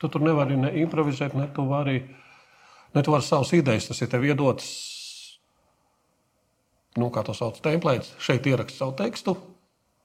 Tu 0.00 0.08
tur 0.08 0.24
nevari 0.24 0.56
ne 0.56 0.70
improvizēt, 0.84 1.36
ne 1.36 1.48
tu 1.52 1.64
vari, 1.68 1.98
ne 2.96 3.02
tu 3.04 3.12
vari 3.12 3.24
savas 3.24 3.52
idejas. 3.52 3.88
Tas 3.88 4.00
ir 4.00 4.08
tev 4.08 4.24
iedots, 4.24 4.64
nu, 7.00 7.10
kā 7.14 7.24
to 7.26 7.34
sauc, 7.36 7.58
templēts. 7.64 8.14
Šeit 8.22 8.46
ierakst 8.50 8.80
savu 8.80 8.94
tekstu. 8.98 9.36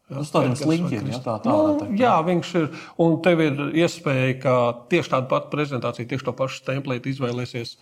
Uz 0.09 0.31
tādiem 0.33 0.56
sliņķiem, 0.57 1.12
ja 1.12 1.19
tā 1.21 1.36
tā 1.44 1.53
nu, 1.53 1.75
teikt. 1.77 2.00
jā, 2.01 2.15
viņš 2.25 2.51
ir. 2.57 2.68
Un 3.06 3.19
tev 3.25 3.44
ir 3.45 3.59
iespēja, 3.77 4.39
ka 4.41 4.53
tieši 4.89 5.13
tādu 5.13 5.30
pati 5.30 5.51
prezentāciju, 5.53 6.09
tieši 6.09 6.25
to 6.25 6.33
pašu 6.39 6.63
templētu 6.65 7.12
izvēlēsies 7.12 7.75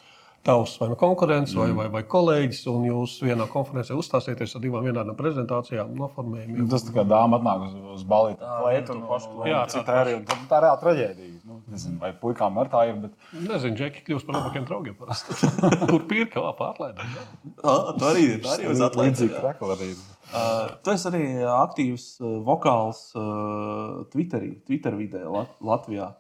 tavs 0.44 0.76
vai 0.80 0.90
nu 0.92 0.98
konkurents 1.00 1.56
vai, 1.56 1.70
vai, 1.76 1.88
vai 1.92 2.04
kolēģis. 2.04 2.66
Un 2.72 2.84
jūs 2.90 3.16
vienā 3.24 3.48
konferencē 3.52 3.96
uzstāsieties 3.96 4.58
ar 4.60 4.64
divām 4.64 4.84
vienādām 4.88 5.16
prezentācijām, 5.20 5.96
noformējumiem. 5.96 6.68
Tas 6.72 6.84
tā 6.88 6.98
kā 7.00 7.08
dāma 7.08 7.40
atnāk 7.40 7.64
uz, 7.70 7.80
uz 7.96 8.06
balīti, 8.12 8.44
plēt 8.44 8.92
un 8.92 9.04
Jā, 9.08 9.54
jā, 9.54 9.66
cita 9.78 10.00
arī. 10.04 10.20
Tā 10.28 10.60
ir 10.60 10.68
reāla 10.68 10.82
traģēdija. 10.84 11.37
Nu, 11.68 11.74
nezinu, 11.76 11.98
vai 12.00 12.14
puikām 12.16 12.56
ar 12.62 12.70
tā 12.72 12.86
ir, 12.88 13.00
bet 13.02 13.34
Nezinu, 13.44 13.76
Džeki 13.76 14.06
kļūst 14.08 14.28
par 14.28 14.38
labākiem 14.38 14.68
draugiem. 14.70 14.94
parasti. 14.96 15.36
Kur 15.92 16.06
pirka 16.08 16.40
vēl 16.40 16.54
pārlaidām? 16.56 17.18
Ah, 17.60 17.90
tā 18.00 18.12
arī 18.14 18.22
ir. 18.30 18.38
Tā 18.46 18.54
arī 18.54 18.70
uz 18.72 18.84
arī. 18.86 19.90
ir. 19.92 19.98
Uh, 20.28 20.70
tu 20.84 20.94
esi 20.94 21.10
arī 21.10 21.24
aktīvs 21.52 22.06
uh, 22.22 22.38
vokāls 22.48 23.02
uh, 23.20 24.06
Twitterī, 24.14 24.54
Twitter 24.68 24.96
vidē 24.96 25.26
Lat 25.28 25.60
Latvijā. 25.60 26.14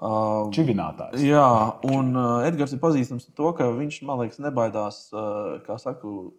Uh, 0.00 0.52
Čivinātājs. 0.52 1.24
Jā, 1.24 1.48
un 1.88 2.12
uh, 2.12 2.44
Edgars 2.48 2.76
ir 2.76 2.84
pazīstams 2.84 3.30
ar 3.30 3.38
to, 3.40 3.54
ka 3.56 3.70
viņš, 3.72 4.02
man 4.08 4.20
liekas, 4.20 4.40
nebaidās, 4.44 5.00
uh, 5.16 5.56
kā 5.64 5.80
saku, 5.80 6.34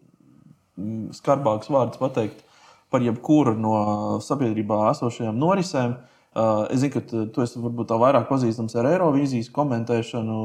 skarbāks 1.18 1.70
vārds 1.74 1.98
pateikt 2.02 2.46
par 2.94 3.02
jebkuru 3.06 3.58
no 3.58 3.76
sabiedrībā 4.22 4.84
esošajām 4.94 5.42
norisēm. 5.42 5.98
Uh, 5.98 6.11
es 6.36 6.84
zinu, 6.84 6.94
ka 6.96 7.02
tu, 7.10 7.44
esi 7.44 7.62
varbūt 7.62 7.90
tā 7.92 7.98
vairāk 8.02 8.30
pazīstams 8.32 8.76
ar 8.80 8.90
Eirovīzijas 8.94 9.52
komentēšanu. 9.56 10.42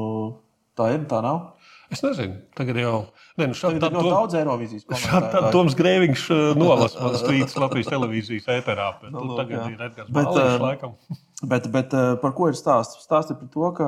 Tā 0.77 0.91
ir, 0.93 1.05
tā 1.09 1.23
nav. 1.25 1.55
Es 1.89 2.03
nezinu, 2.03 2.35
tagad 2.53 2.77
jau 2.77 2.95
ne, 3.39 3.47
nu 3.47 3.55
šādi, 3.55 3.79
Tagad 3.79 3.95
ļoti 3.95 4.11
daudz 4.11 4.35
Eirovīzijas 4.37 4.87
komentētāju. 4.89 5.51
Toms 5.55 5.77
Grēviņš 5.79 6.25
uh, 6.35 6.41
nolasa 6.59 6.99
manas 7.01 7.23
tvītas 7.27 7.55
Latvijas 7.63 7.91
televīzijas 7.93 8.49
ēterā. 8.57 8.89
Bet, 9.01 9.13
nu, 9.15 9.23
lūk, 9.29 9.37
tagad 9.39 9.57
jā. 9.57 9.69
ir 9.71 9.85
Edgars 9.87 10.11
Balīšs, 10.13 10.41
uh, 10.43 10.65
laikam. 10.65 10.97
Bet, 11.37 11.67
bet 11.69 11.91
eh, 11.93 12.15
par 12.17 12.31
ko 12.33 12.47
ir 12.49 12.55
stāsts? 12.57 12.97
Stāsts 13.05 13.29
ir 13.29 13.35
par 13.37 13.49
to, 13.53 13.67
ka 13.77 13.87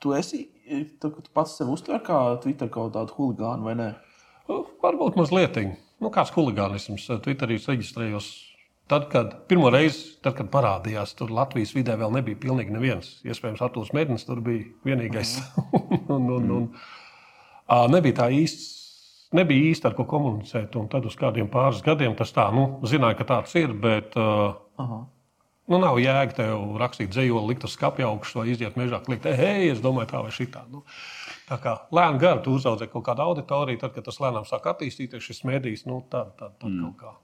tu 0.00 0.14
esi 0.16 0.46
tu, 1.00 1.10
tu 1.10 1.30
pats 1.34 1.56
sev 1.58 1.72
uztver 1.72 2.00
kā 2.04 2.20
Twitter 2.42 2.70
kaut 2.72 2.94
kādu 2.94 3.16
huligānu 3.18 3.68
vai 3.68 3.74
ne? 3.78 3.88
Nu, 4.48 4.62
Varbūt 4.82 5.18
mazliet. 5.20 5.58
Nu, 6.02 6.10
kāds 6.14 6.32
huligānisms 6.34 7.04
Twitterī 7.24 7.60
es 7.60 7.68
reģistrējos. 7.70 8.30
Tad, 8.90 9.06
kad 9.12 9.34
pirmo 9.48 9.70
reizi, 9.72 10.16
tad, 10.24 10.34
kad 10.36 10.50
parādījās, 10.52 11.14
tur 11.16 11.30
Latvijas 11.32 11.72
vidē 11.76 11.94
vēl 12.00 12.12
nebija 12.16 12.40
pilnīgi 12.42 12.74
neviens. 12.74 13.14
Iespējams, 13.24 13.62
Arthurs 13.64 13.94
Mērdins 13.96 14.26
tur 14.28 14.42
bija 14.44 14.66
vienīgais. 14.88 15.38
un, 16.16 16.28
un, 16.36 16.50
un, 16.58 16.68
ā, 17.70 17.86
nebija 17.92 18.24
tā 18.24 18.28
īsti. 18.34 18.70
Nebija 19.32 19.70
īsti 19.70 19.88
ar 19.88 19.94
ko 19.96 20.04
komunicēt, 20.04 20.74
un 20.76 20.90
tad 20.92 21.06
uz 21.08 21.14
kādiem 21.16 21.46
pāris 21.48 21.80
gadiem 21.86 22.12
tas 22.18 22.34
tā, 22.36 22.50
nu, 22.52 22.66
zināja, 22.84 23.16
ka 23.16 23.24
tāds 23.30 23.54
ir, 23.56 23.70
bet 23.72 24.12
uh, 24.20 24.58
Aha. 24.82 24.98
Nu, 25.70 25.78
nav 25.78 25.96
jēga 26.02 26.34
tev 26.36 26.76
rakstīt 26.82 27.12
dzējoli, 27.14 27.52
likt 27.52 27.64
uz 27.64 27.76
skāpja 27.76 28.08
augšas 28.10 28.34
vai 28.40 28.46
iziet 28.50 28.74
mežā, 28.76 28.98
kliegt, 29.06 29.28
hei, 29.38 29.70
es 29.70 29.80
domāju, 29.80 30.10
tā 30.10 30.22
vai 30.24 30.32
šitā. 30.34 30.64
Nu, 30.72 30.82
tā 31.46 31.58
kā 31.62 31.76
lēnām 31.94 32.18
garu 32.20 32.42
tu 32.42 32.56
uzaudzē 32.58 32.88
kaut 32.90 33.06
kādu 33.06 33.24
auditoriju, 33.24 33.80
tad, 33.80 33.94
kad 33.94 34.08
tas 34.08 34.18
lēnām 34.20 34.44
sāk 34.48 34.66
attīstīties, 34.72 35.22
šis 35.22 35.44
mēdījis, 35.48 35.86
nu, 35.86 36.00
tad, 36.10 36.34
tad, 36.40 36.58
tad 36.58 36.68
mm. 36.68 36.88
kaut 36.88 36.98
kā. 36.98 37.14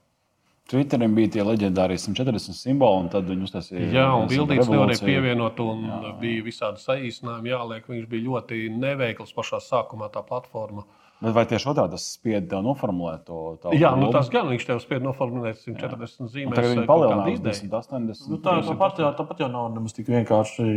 Twitterim 0.69 1.15
bija 1.17 1.31
tie 1.33 1.43
leģendārie 1.45 1.97
140 1.97 2.53
simboli, 2.53 3.01
un 3.01 3.09
tad 3.09 3.25
viņi 3.25 3.47
uztaisīja. 3.47 3.87
Jā, 3.89 4.05
un 4.13 4.27
nezinu, 4.27 4.45
bildītas 4.45 4.69
nevarēja 4.69 5.05
pievienot, 5.07 5.61
un 5.65 5.85
jā. 5.87 6.11
bija 6.21 6.45
visādi 6.45 6.83
saīsinājumi 6.83 7.49
jāliek. 7.49 7.87
Viņš 7.89 8.09
bija 8.11 8.25
ļoti 8.27 8.59
neveikls 8.77 9.33
pašā 9.33 9.61
sākumā, 9.65 10.11
tā 10.13 10.21
platforma. 10.27 10.85
Bet 11.19 11.33
vai 11.35 11.43
tieši 11.49 11.67
otrādi 11.67 11.97
tas 11.97 12.03
spied 12.13 12.45
tev 12.51 12.61
noformulēt 12.63 13.25
to 13.27 13.39
tādu 13.59 13.75
Jā, 13.75 13.89
nu, 13.99 14.07
tas 14.13 14.29
gan 14.31 14.47
viņš 14.53 14.67
tev 14.69 14.77
spēja 14.79 15.03
noformulēt 15.03 15.57
140 15.65 16.29
zīmēs. 16.31 16.55
Tagad 16.55 16.71
viņi 16.71 16.77
eh, 16.77 16.85
kādu 16.85 16.91
palielinās 16.93 17.33
ideju. 17.33 17.71
280. 17.73 18.29
Nu, 18.31 18.39
tā 18.45 18.53
jau 18.55 18.67
tāpat, 18.69 19.01
jau, 19.03 19.09
tāpat 19.17 19.43
jau 19.43 19.49
nav 19.51 19.65
nemaz 19.73 19.97
tik 19.97 20.07
vienkārši 20.13 20.67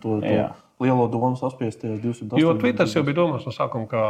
to, 0.00 0.14
to 0.22 0.30
Jā. 0.38 0.46
lielo 0.80 1.04
domu 1.12 1.36
saspiest 1.36 1.82
tajos 1.82 2.00
200. 2.06 2.40
Jo 2.40 2.54
Twitter 2.56 2.88
jau 2.88 3.04
bija 3.10 3.18
domāts 3.18 3.44
no 3.50 3.52
sākuma 3.52 3.90
kā 3.90 4.06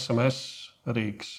SMS 0.00 0.42
rīks. 0.98 1.36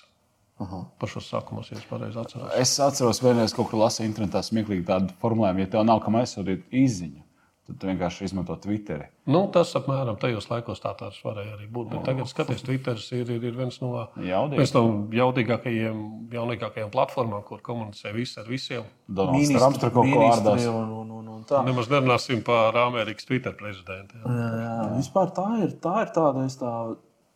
Aha. 0.62 0.84
Par 1.02 1.10
šo 1.10 1.24
sākumu, 1.26 1.64
ja 1.72 1.80
es 1.80 1.88
pareizi 1.90 2.20
atceros. 2.22 2.54
Es 2.62 2.76
atceros, 2.84 3.24
vienreiz 3.24 3.56
kaut 3.58 3.72
kur 3.72 3.82
lasīju 3.82 4.12
internetā 4.12 4.44
smieklīgi 4.46 4.86
tādu 4.88 5.16
formulējumu, 5.24 5.66
ja 5.66 5.72
tev 5.74 5.86
nav 5.90 6.04
kam 6.06 6.20
aizsūtīt 6.22 6.68
izziņu, 6.84 7.24
tad 7.70 7.78
tu 7.82 7.88
vienkārši 7.90 8.26
izmanto 8.28 8.56
Twitteri. 8.62 9.08
Nu, 9.32 9.44
tas 9.54 9.72
apmēram 9.78 10.18
tajos 10.22 10.48
laikos 10.52 10.82
tā 10.84 10.92
tas 11.00 11.18
varēja 11.24 11.56
arī 11.56 11.68
būt. 11.72 11.92
Bet 11.94 12.06
tagad, 12.10 12.30
skatoties, 12.30 12.64
Twitter 12.68 12.98
ir, 13.18 13.30
ir, 13.38 13.46
ir 13.52 13.58
viens 13.58 13.78
no, 13.84 13.92
viens 14.18 14.74
no 14.76 14.82
jaudīgākajiem, 15.18 16.02
jaunākajām 16.34 16.90
platformām, 16.94 17.44
kur 17.48 17.62
komunicē 17.66 18.14
visi 18.16 18.40
ar 18.42 18.50
visiem. 18.50 18.88
Donalds 19.08 19.54
Trumps 19.56 19.82
tur 19.82 19.94
kaut 19.96 20.10
ko 20.10 20.26
ārdās. 20.28 20.66
Un, 20.72 20.92
un, 21.04 21.14
un, 21.20 21.30
un 21.38 21.46
tā. 21.50 21.62
Nemaz 21.68 21.90
nerunāsim 21.94 22.42
par 22.46 22.76
Amerikas 22.86 23.30
Twitter 23.30 23.56
prezidentu. 23.58 24.20
jā. 24.20 24.34
Jā, 24.42 24.50
jā. 24.66 24.90
Vispār 24.98 25.32
tā 25.38 25.48
ir, 25.64 25.78
tā 25.86 25.96
ir 26.06 26.14
tāda, 26.18 26.46
es 26.50 26.58
tā, 26.60 26.74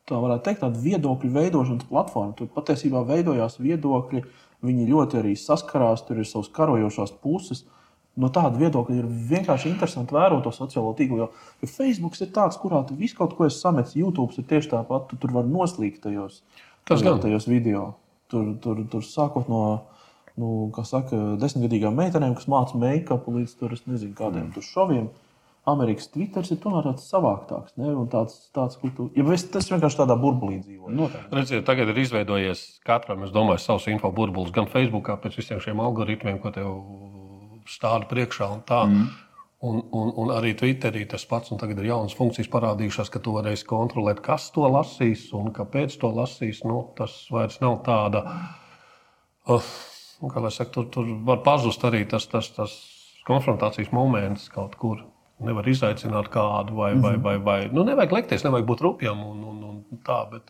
tā 0.10 0.20
varētu 0.22 0.46
teikt, 0.46 0.62
tāda 0.64 0.82
viedokļu 0.82 1.32
veidošanas 1.34 1.88
platforma. 1.90 2.36
Tur 2.38 2.50
patiesībā 2.54 3.02
veidojās 3.08 3.58
viedokļi, 3.62 4.22
viņi 4.66 4.90
ļoti 4.92 5.22
arī 5.22 5.34
saskarās, 5.40 6.06
tur 6.06 6.22
ir 6.22 6.30
savas 6.30 6.52
karojošās 6.56 7.16
puses. 7.24 7.66
No 8.16 8.30
tāda 8.32 8.56
viedokļa 8.62 8.96
ir 8.96 9.08
vienkārši 9.32 9.68
interesanti 9.74 10.16
vērot 10.16 10.46
to 10.46 10.54
sociālo 10.56 10.94
tīklu. 10.96 11.18
Jo, 11.20 11.28
jo 11.60 11.68
Facebook 11.68 12.16
ir 12.24 12.30
tāds, 12.36 12.56
kurā 12.62 12.80
tu 12.88 12.96
visu 12.96 13.18
kaut 13.18 13.36
ko 13.36 13.48
esi 13.50 13.60
sametis. 13.60 13.98
YouTube 14.00 14.38
ir 14.40 14.48
tieši 14.48 14.72
tāpat, 14.72 15.10
tu 15.10 15.20
tur 15.20 15.34
vari 15.36 15.52
noslīgt 15.52 16.06
tajos, 16.06 16.40
Tas 16.88 17.04
gan. 17.04 17.20
tajos 17.20 17.50
video. 17.50 17.96
Tur, 18.32 18.54
tur, 18.64 18.80
tur 18.90 19.04
sākot 19.06 19.50
no, 19.52 19.60
nu, 20.40 20.72
saka, 20.88 21.18
desmitgadīgām 21.42 21.98
meitenēm, 21.98 22.38
kas 22.38 22.48
māca 22.52 22.80
make-up 22.80 23.28
līdz 23.28 23.58
tur, 23.60 23.76
nezinu, 23.90 24.16
kādiem 24.18 24.48
tur 24.56 24.66
šoviem. 24.66 25.10
Amerikas 25.66 26.12
Twitter 26.14 26.46
ir 26.46 26.60
tomēr 26.62 26.86
tāds 26.86 27.08
savāktāks. 27.10 27.74
Ne? 27.82 27.90
Un 27.98 28.10
Tāds, 28.12 28.38
tāds, 28.54 28.78
tu, 28.78 29.08
ja 29.18 29.26
es, 29.34 29.46
tas 29.50 29.68
vienkārši 29.72 29.98
tādā 30.04 30.18
burbulī 30.22 30.60
dzīvo. 30.62 30.92
Redziet, 31.34 31.66
tagad 31.66 31.90
ir 31.90 32.02
izveidojies 32.04 32.62
katram, 32.86 33.26
es 33.26 33.34
domāju, 33.34 33.64
savs 33.64 33.88
info 33.90 34.12
burbulis, 34.14 34.54
gan 34.54 34.70
Facebook, 34.70 35.10
pēc 35.24 35.40
visiem 35.42 35.62
šiem 35.64 35.82
algoritmiem, 35.82 36.38
ko 36.44 36.54
tev 36.54 36.70
stāda 37.70 38.06
priekšā. 38.12 38.50
Un 38.54 38.62
tā. 38.70 38.84
mm. 38.86 39.08
un, 39.66 39.82
un, 39.90 40.14
un 40.22 40.36
arī 40.36 40.54
Twitterī 40.60 41.08
tas 41.10 41.26
pats, 41.26 41.50
un 41.50 41.62
tagad 41.62 41.82
ir 41.82 41.90
jaunas 41.90 42.14
funkcijas 42.18 42.52
parādījušās, 42.54 43.10
ka 43.10 43.24
tu 43.26 43.34
varēsi 43.40 43.66
kontrolēt, 43.70 44.22
kas 44.26 44.52
to 44.54 44.70
lasīs 44.70 45.26
un 45.34 45.50
kāpēc 45.56 45.98
to 46.02 46.14
lasīs. 46.14 46.62
Nu, 46.68 46.84
tas 47.00 47.18
vairs 47.34 47.58
nav 47.66 47.82
tāda, 47.90 48.22
uh, 49.50 49.74
kā 50.30 50.46
lai 50.46 50.54
saka, 50.54 50.78
tur, 50.78 50.92
tur 50.94 51.10
var 51.26 51.42
pazust 51.48 51.90
arī 51.90 52.06
tas, 52.10 52.30
tas, 52.30 52.54
tas 52.54 52.78
konfrontācijas 53.26 53.90
moments 53.96 54.46
kaut 54.54 54.78
kur. 54.78 55.02
Nevar 55.44 55.68
izaicināt 55.68 56.30
kādu, 56.32 56.78
vai, 56.80 56.94
vai, 56.96 57.18
vai, 57.20 57.36
vai 57.44 57.58
nu, 57.68 57.84
nevajag 57.84 58.14
lekties, 58.16 58.46
nevajag 58.46 58.70
būt 58.70 58.84
rupjam 58.86 59.20
un, 59.26 59.42
un, 59.52 59.58
un 59.68 60.04
tā. 60.06 60.22
Bet 60.32 60.48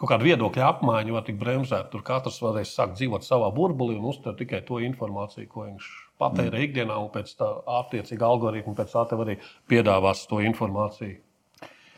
kaut 0.00 0.10
kāda 0.10 0.24
viedokļa 0.24 0.70
apmaiņa 0.70 1.12
var 1.14 1.26
tikt 1.26 1.42
bremzēta. 1.42 1.90
Tur 1.92 2.04
katrs 2.06 2.40
varēs 2.42 2.72
sākt 2.72 2.96
dzīvot 2.96 3.26
savā 3.26 3.50
burbulī 3.54 3.98
un 3.98 4.08
uztvert 4.10 4.40
tikai 4.40 4.62
to 4.64 4.80
informāciju, 4.86 5.50
ko 5.50 5.66
viņš 5.66 5.90
patērē 6.22 6.56
mm. 6.56 6.64
ikdienā, 6.70 6.96
un 7.04 7.12
pēc 7.12 7.34
tam 7.38 7.60
attiecīgi 7.82 8.24
algoritmi 8.24 8.74
pēc 8.78 8.96
tam 9.12 9.24
arī 9.26 9.36
piedāvās 9.70 10.24
to 10.30 10.40
informāciju. 10.44 11.20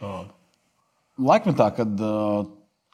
Tādu. 0.01 0.35
Laikmetā, 1.27 1.71
kad 1.79 2.03
uh, 2.05 2.43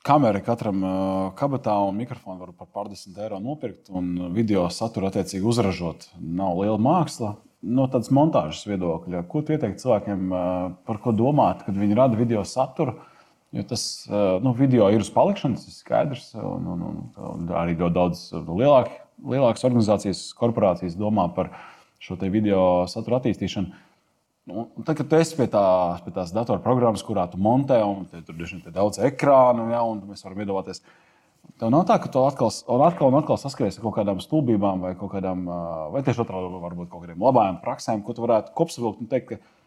kamera 0.06 0.42
katram 0.44 0.84
uh, 0.86 1.30
kabatā 1.38 1.74
un 1.88 1.96
mikrofonu 1.98 2.44
var 2.44 2.52
par 2.54 2.68
pārdesmit 2.70 3.18
eiro 3.18 3.40
nopirkt 3.42 3.90
un 3.90 4.28
video 4.34 4.68
saturu 4.70 5.08
attiecīgi 5.08 5.48
uzražot, 5.54 6.06
nav 6.20 6.60
liela 6.60 6.78
māksla. 6.78 7.34
No 7.62 7.86
tādas 7.86 8.10
montāžas 8.10 8.64
viedokļa, 8.66 9.22
ko 9.30 9.42
tu 9.46 9.54
ieteiktu 9.54 9.84
cilvēkiem, 9.84 10.32
par 10.88 10.98
ko 11.02 11.12
domāt, 11.14 11.62
kad 11.62 11.76
viņi 11.78 11.98
rada 11.98 12.18
video 12.18 12.42
saturu? 12.48 12.96
Jo 13.54 13.62
tas 13.68 13.84
nu, 14.42 14.54
video 14.56 14.88
ir 14.90 15.04
uz 15.04 15.10
palikšanas, 15.12 15.66
tas 15.66 15.76
ir 15.76 15.84
skaidrs. 15.84 16.30
Un, 16.40 16.66
un, 16.72 16.82
un, 16.88 16.98
un 17.28 17.52
arī 17.60 17.76
daudz 17.78 18.30
lielāki, 18.32 18.96
lielākas 19.28 19.66
organizācijas, 19.68 20.24
korporācijas 20.38 20.96
domā 20.98 21.28
par 21.36 21.52
šo 22.02 22.18
video 22.24 22.88
satura 22.90 23.20
attīstīšanu. 23.20 23.70
Nu, 24.50 24.66
Un 24.74 24.82
Tad, 24.82 24.96
kad 24.98 25.06
tu 25.06 25.18
esi 25.20 25.36
pie, 25.38 25.46
tā, 25.46 25.62
pie 26.02 26.10
tās 26.16 26.32
datorprogrammas, 26.34 27.04
kurā 27.06 27.28
tu 27.30 27.38
montē, 27.38 27.78
un 27.86 28.08
te, 28.10 28.24
tur 28.26 28.40
ir 28.42 28.72
daudz 28.74 28.98
ekrānu, 28.98 29.68
ja, 29.70 29.84
un 29.86 30.00
mēs 30.08 30.24
varam 30.26 30.42
iedomāties, 30.42 30.82
tev 31.60 31.72
nav 31.74 31.86
tā, 31.88 31.98
ka 32.02 32.10
tu 32.12 32.22
atkal 32.26 32.52
un 32.74 32.84
atkal, 32.86 33.12
un 33.12 33.18
atkal 33.20 33.40
saskaries 33.40 33.78
ar 33.78 33.86
kaut 33.86 33.96
kādām 34.00 34.20
stulbībām, 34.22 34.84
vai, 34.84 34.92
kādām, 34.98 35.46
vai 35.94 36.04
tieši 36.06 36.24
otrādi, 36.24 36.62
varbūt 36.66 36.92
kaut 36.92 37.06
kādiem 37.06 37.22
labām 37.22 37.60
praksēm, 37.64 38.04
ko 38.06 38.16
tu 38.16 38.24
varētu 38.26 38.54
kopsavilkt 38.58 39.04
un 39.04 39.10
teikt, 39.10 39.34
ka, 39.34 39.58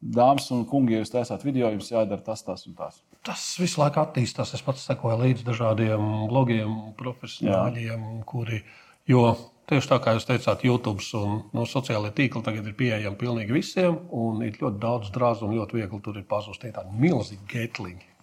dāmas 0.00 0.48
un 0.54 0.64
kungi, 0.68 0.96
ja 0.96 1.02
jūs 1.02 1.12
taisāt 1.12 1.44
video, 1.44 1.70
jums 1.74 1.90
jādara 1.92 2.24
tas, 2.24 2.42
tas 2.44 2.66
un 2.66 2.74
tas. 2.78 3.00
Tas 3.26 3.44
visu 3.60 3.82
laiku 3.82 4.00
attīstās. 4.00 4.54
Es 4.56 4.64
pats 4.64 4.86
sekoju 4.88 5.18
līdzi 5.20 5.46
dažādiem 5.46 6.06
blogiem, 6.30 6.76
profesionāļiem, 6.98 8.22
kuri. 8.28 8.62
Jo 9.08 9.34
tieši 9.70 9.90
tā 9.92 10.00
kā 10.02 10.14
jūs 10.16 10.28
teicāt, 10.28 10.64
YouTube 10.66 11.04
un 11.20 11.42
no 11.56 11.66
sociālajiem 11.68 12.16
tīkliem 12.16 12.46
tagad 12.46 12.66
ir 12.66 12.76
pieejami 12.78 13.20
pilnīgi 13.20 13.54
visiem, 13.54 13.98
un 14.16 14.40
ir 14.46 14.56
ļoti 14.60 14.80
daudz 14.82 15.12
drāzu 15.14 15.46
un 15.46 15.58
ļoti 15.60 15.82
viegli 15.82 16.00
tur 16.04 16.20
ir 16.20 16.28
pazust. 16.30 16.62
Tie 16.62 16.72
ir 16.72 16.78
tādi 16.78 16.96
milzīgi 16.96 17.46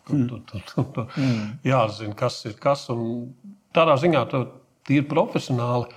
Tur, 0.08 0.26
tur, 0.32 0.42
tur, 0.48 0.66
tur, 0.72 0.90
tur. 0.96 1.22
Jāzina, 1.68 2.16
kas 2.18 2.42
ir 2.48 2.58
kas. 2.64 2.88
Un 2.94 3.34
tādā 3.76 3.98
ziņā 4.02 4.26
tu 4.32 4.46
tīri 4.88 5.08
profesionāli. 5.10 5.90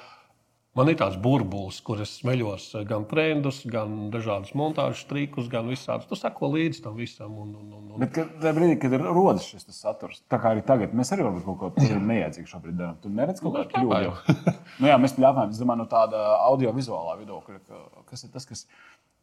Man 0.78 0.86
ir 0.86 0.94
tāds 1.00 1.16
burbulis, 1.18 1.80
kur 1.82 1.98
es 1.98 2.12
smeļos 2.20 2.68
gan 2.86 3.02
trendus, 3.10 3.56
gan 3.66 4.04
dažādus 4.12 4.52
montāžas 4.54 5.00
trikus, 5.10 5.48
gan 5.50 5.66
visādus. 5.66 6.06
Tu 6.06 6.14
sako 6.14 6.52
līdzi 6.52 6.84
tam 6.84 6.94
visam. 6.94 7.32
Un, 7.42 7.48
un, 7.58 7.72
un, 7.74 7.88
un. 7.90 7.96
Bet 8.04 8.12
kad, 8.14 8.30
tajā 8.38 8.52
brīdī, 8.54 8.76
kad 8.84 8.94
ir 8.94 9.02
rodas 9.02 9.48
šis 9.50 9.66
tas 9.66 9.80
saturs, 9.82 10.20
tā 10.30 10.38
kā 10.38 10.52
arī 10.54 10.62
tagad, 10.68 10.94
mēs 10.94 11.10
arī 11.16 11.26
kaut 11.42 11.58
ko 11.58 11.72
tādu 11.74 11.98
neiedzīgu 12.06 12.52
šobrīd 12.52 12.78
darām. 12.78 13.00
Tu 13.02 13.10
neredz 13.18 13.42
kaut 13.42 13.58
kādu 13.58 13.74
kļūdu. 13.74 14.38
nu, 14.80 14.90
jā, 14.92 15.00
mēs 15.02 15.16
pļāpājam, 15.18 15.50
es 15.56 15.62
domāju, 15.64 15.82
no 15.82 15.88
tāda 15.90 16.22
audio-vizuālā 16.46 17.18
viedokļa, 17.24 17.58
ka- 17.66 18.06
kas 18.12 18.24
ir 18.28 18.32
tas, 18.38 18.46
kas. 18.52 18.62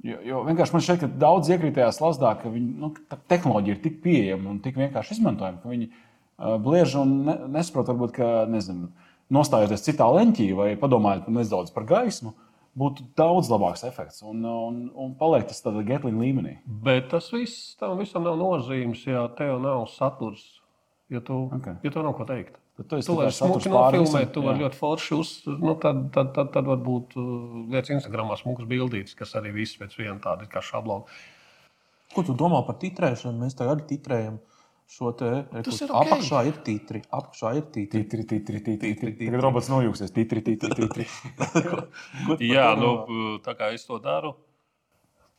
Jo, 0.06 0.18
jo 0.22 0.42
vienkārši 0.46 0.76
man 0.76 0.84
šķiet, 0.86 1.00
ka 1.02 1.08
daudz 1.24 1.50
iekrīt 1.50 1.74
tajā 1.80 1.90
slazdā, 1.96 2.36
ka 2.38 2.52
viņi, 2.54 2.74
nu, 2.84 2.92
tehnoloģija 3.32 3.76
ir 3.76 3.80
tik 3.82 3.96
pieejama 4.04 4.52
un 4.52 4.60
tik 4.62 4.78
vienkārši 4.78 5.18
izmantojama, 5.18 5.58
ka 5.64 5.72
viņi 5.72 5.88
uh, 5.90 6.58
bliež 6.62 6.94
un 7.02 7.16
ne, 7.26 7.38
nesaprot, 7.56 7.90
varbūt, 7.90 8.14
ka, 8.20 8.28
nezinu, 8.52 8.92
nostājoties 9.34 9.88
citā 9.88 10.06
leņķī 10.14 10.52
vai 10.58 10.70
padomājot 10.80 11.32
nedaudz 11.34 11.74
par 11.74 11.88
gaismu, 11.90 12.36
būtu 12.78 13.08
daudz 13.18 13.50
labāks 13.50 13.82
efekts 13.88 14.22
un, 14.22 14.46
un, 14.46 14.78
un 14.94 15.18
paliek 15.18 15.48
tas 15.50 15.64
tādā 15.66 15.82
getlīna 15.88 16.22
līmenī. 16.22 16.54
Bet 16.86 17.10
tas 17.16 17.32
viss 17.34 17.74
tam 17.82 17.98
visam 17.98 18.28
nav 18.28 18.38
nozīmes, 18.38 19.02
ja 19.10 19.26
tev 19.38 19.58
nav 19.64 19.88
saturs. 19.96 20.46
Ja 21.10 21.24
tu, 21.24 21.48
Ok. 21.48 21.58
okay. 21.58 21.82
ja 21.82 21.94
tev 21.94 22.06
nav 22.06 22.14
ko 22.20 22.28
teikt. 22.28 22.62
Tu 22.78 23.00
esi 23.00 23.10
Tu 23.10 23.16
vari 23.18 23.34
smuki 23.34 23.72
nofilmēt, 23.74 24.30
tu 24.36 24.44
vari 24.46 24.62
ļoti 24.62 24.78
forši 24.78 25.16
uz. 25.18 25.32
Nu, 25.50 25.74
tad, 25.82 26.04
tad, 26.14 26.30
tad, 26.36 26.52
tad 26.54 26.68
varbūt 26.70 27.16
uh, 27.18 27.32
lietas 27.74 27.96
Instagramā 27.96 28.38
smukas 28.38 28.68
bildītas, 28.70 29.16
kas 29.18 29.34
arī 29.40 29.56
viss 29.56 29.80
pēc 29.80 29.96
viena 29.98 30.20
tāda 30.22 30.46
kā 30.52 30.62
šablona. 30.62 31.10
Ko 32.14 32.24
tu 32.28 32.36
domā 32.38 32.62
par 32.68 32.78
titrēšanu? 32.82 33.42
Mēs 33.42 33.58
tagad 33.58 33.82
titrējam 33.90 34.38
šo 34.88 35.12
te 35.18 35.32
Tas 35.50 35.50
ir 35.50 35.58
rekursu. 35.58 35.88
ok. 35.90 35.98
Apakšā 36.04 36.44
ir 36.48 36.60
titri. 36.64 37.02
Apakšā 37.12 37.54
ir 37.58 37.66
titri. 37.74 38.04
Titri, 38.06 38.28
titri, 38.30 38.62
titri, 38.64 38.94
titri. 38.94 39.16
Tagad 39.26 39.44
robots 39.44 39.72
nojūksies. 39.74 40.14
Titri, 40.16 40.44
titri, 40.46 40.78
titri. 40.78 41.08
Ko 42.28 42.38
tu 42.38 42.38
par 42.38 42.46
Jā, 42.46 42.70
nu, 42.80 42.94
tā 43.44 43.58
kā 43.60 43.74
es 43.76 43.84
to 43.90 44.00
daru, 44.04 44.36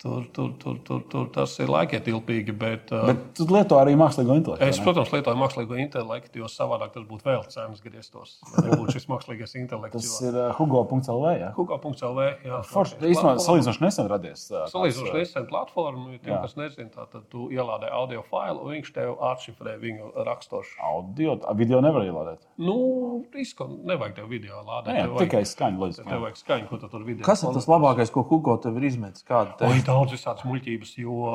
tur, 0.02 0.24
tur, 0.32 0.52
tur, 0.62 0.76
tur, 0.86 1.00
tur 1.10 1.26
tas 1.34 1.54
ir 1.58 1.68
laikietilpīgi. 1.72 2.54
Bet, 2.58 2.92
uh, 2.94 3.06
Bet 3.10 3.22
tu 3.38 3.46
lieto 3.50 3.78
arī 3.80 3.96
mākslīgo 3.98 4.36
intelektu. 4.38 4.64
Es, 4.68 4.78
protams, 4.82 5.10
lietoju 5.12 5.38
mākslīgo 5.40 5.78
intelektu, 5.82 6.38
jo 6.42 6.48
savādāk 6.52 6.92
tas 6.94 7.04
būtu 7.08 7.26
vēl 7.26 7.42
cenas 7.50 7.80
grieztos. 7.84 8.36
Nebūtu 8.62 8.94
šis 8.96 9.08
mākslīgais 9.10 9.56
intelekts. 9.58 9.96
Tas 9.98 10.20
jo- 10.22 10.28
ir 10.30 10.38
uh, 10.38 10.52
Hugo.lv. 10.58 11.32
jā. 11.42 11.50
Hugo.lv. 11.56 12.28
jā, 12.46 12.60
Forši. 12.70 12.94
Īstenībā 12.98 13.22
platforma. 13.22 13.44
salīdzinoši 13.48 13.84
nesen 13.86 14.08
radies. 14.14 14.46
uh, 14.52 14.64
Salīdzinoši 14.70 15.14
nesen 15.18 15.46
platformu, 15.50 16.12
jo 16.14 16.18
tiem, 16.22 16.34
Jā. 16.34 16.40
kas 16.46 16.54
nezina, 16.56 16.90
tā, 16.94 17.06
tad 17.10 17.26
tu 17.32 17.48
ielādē 17.54 17.90
audio 17.92 18.22
failu, 18.30 18.62
un 18.64 18.76
viņš 18.78 18.92
tev 18.94 19.16
atšifrē 19.32 19.76
viņu 19.82 20.12
rakstošu. 20.28 20.78
Audio, 20.84 21.38
video 21.58 21.80
nevar 21.84 22.06
ielādēt. 22.06 22.46
Nu, 22.58 23.24
izskan, 23.34 23.78
nevajag 23.88 24.14
tev 24.20 24.28
video 24.30 24.62
lādēt. 24.62 24.94
Nē, 24.94 25.02
tev 25.02 25.14
vajag- 25.16 25.26
tikai 25.26 25.42
līdz 25.82 26.02
Tev 26.08 26.20
vajag 26.22 26.36
skaņu, 26.38 26.68
ko 26.68 26.76
tu 26.78 26.88
tur 26.88 27.02
video. 27.04 27.24
Kas 27.26 27.42
ir 27.42 27.52
tas 27.54 27.66
labākais, 27.66 28.10
ko 28.14 28.22
Hugo 28.22 28.56
tev 28.62 28.76
ir 28.78 28.86
izmetis? 28.88 29.22
Te? 29.58 29.66
Daudz 29.88 30.16
visādas 30.16 30.46
muļķības, 30.48 30.92
jo, 31.02 31.32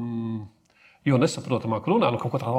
mm, 0.00 0.40
jo 1.10 1.20
nesaprotamāk 1.22 1.86
runā, 1.90 2.10
nu, 2.12 2.20
kaut 2.22 2.34
ko 2.34 2.42
tādu 2.42 2.58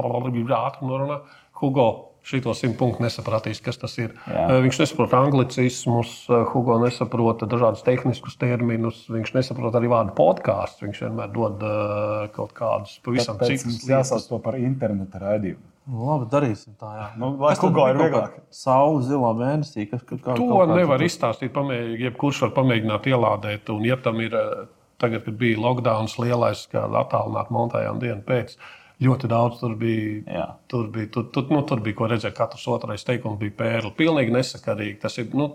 ātri 0.57 0.89
norunā. 0.89 1.21
Hugo 1.61 1.89
Šito 2.21 2.53
simt 2.53 2.75
punktu 2.77 3.01
nesapratīs, 3.01 3.57
kas 3.65 3.79
tas 3.81 3.95
ir. 3.97 4.11
Jā. 4.29 4.43
Uh, 4.45 4.59
Viņš 4.61 4.77
nesaprot 4.83 5.13
anglicismus, 5.17 6.11
uh, 6.29 6.43
Hugo 6.51 6.75
nesaprot 6.83 7.41
dažādus 7.49 7.81
tehniskus 7.85 8.35
terminus, 8.41 8.99
viņš 9.09 9.33
nesaprot 9.39 9.73
arī 9.79 9.89
vārdu 9.89 10.13
podkāstu. 10.19 10.85
Viņš 10.85 11.01
vienmēr 11.07 11.31
dod 11.33 11.65
uh, 11.65 12.27
kaut 12.35 12.53
kādus 12.57 12.99
pavisam 13.01 13.41
citus 13.41 13.65
mums 13.65 13.87
jāsauc 13.89 14.27
to 14.29 14.37
par 14.45 14.59
interneta 14.61 15.21
raidījumu. 15.23 15.65
Nu, 15.89 16.03
labi, 16.11 16.27
darīsim 16.29 16.75
tā. 16.77 16.91
Jā. 16.99 17.07
Nu, 17.17 17.31
lai 17.41 17.55
kaut 17.57 17.73
vieglāk. 17.73 18.35
kāda 18.37 18.53
Saule 18.53 19.01
zilā 19.07 19.31
mēnesī. 19.39 19.87
Kas, 19.89 20.05
kā, 20.05 20.19
kā, 20.21 20.35
To 20.37 20.45
kaut 20.45 20.69
kāds- 20.69 20.77
nevar 20.77 21.01
izstāstīt. 21.01 21.49
Pamēģināt, 21.57 22.03
jebkurš 22.05 22.43
var 22.45 22.53
pamēģināt 22.61 23.09
ielādēt. 23.09 23.73
Un, 23.73 23.81
ja 23.89 23.97
tam 23.97 24.21
ir 24.21 24.37
eh, 24.37 24.61
tagad, 25.01 25.25
kad 25.25 25.39
bija 25.39 25.59
lockdown 25.61 26.09
lielais, 26.21 26.67
kad 26.71 26.93
attālināt 27.01 27.51
montējām 27.53 27.99
dienu 28.01 28.21
pēc, 28.27 28.55
ļoti 29.01 29.31
daudz 29.31 29.59
tur 29.61 29.75
bija. 29.79 30.21
Jā. 30.27 30.45
Tur 30.71 30.87
bija, 30.93 31.09
tur, 31.13 31.27
tur, 31.33 31.49
nu, 31.53 31.63
tur 31.67 31.81
bija 31.83 31.97
ko 31.97 32.09
redzēt. 32.11 32.35
Katrs 32.37 32.67
otrais 32.71 33.05
teikums 33.07 33.39
bija 33.41 33.57
pērli. 33.57 33.93
Pilnīgi 33.97 34.35
nesakarīgi. 34.35 34.99
Tas 35.01 35.17
ir, 35.21 35.31
nu, 35.37 35.49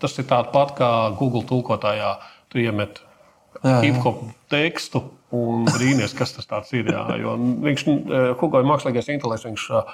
tas 0.00 0.16
ir 0.18 0.28
tāpat 0.30 0.74
kā 0.78 0.90
Google 1.20 1.44
tulkotājā. 1.48 2.14
Tu 2.50 2.64
iemet 2.64 3.02
Jā, 3.60 3.76
jā. 3.76 3.80
hip 3.84 3.98
hop 4.04 4.22
tekstu 4.50 5.02
un 5.34 5.66
brīnīties, 5.68 6.14
kas 6.18 6.34
tas 6.38 6.72
ir. 6.74 6.88
Jā, 6.90 7.04
jo 7.20 7.36
viņš, 7.66 7.84
eh, 7.86 8.30
Hugo 8.40 8.62
ir 8.62 8.68
mākslīgais 8.70 9.10
intelekts. 9.12 9.46
Viņš, 9.46 9.66
eh, 9.76 9.92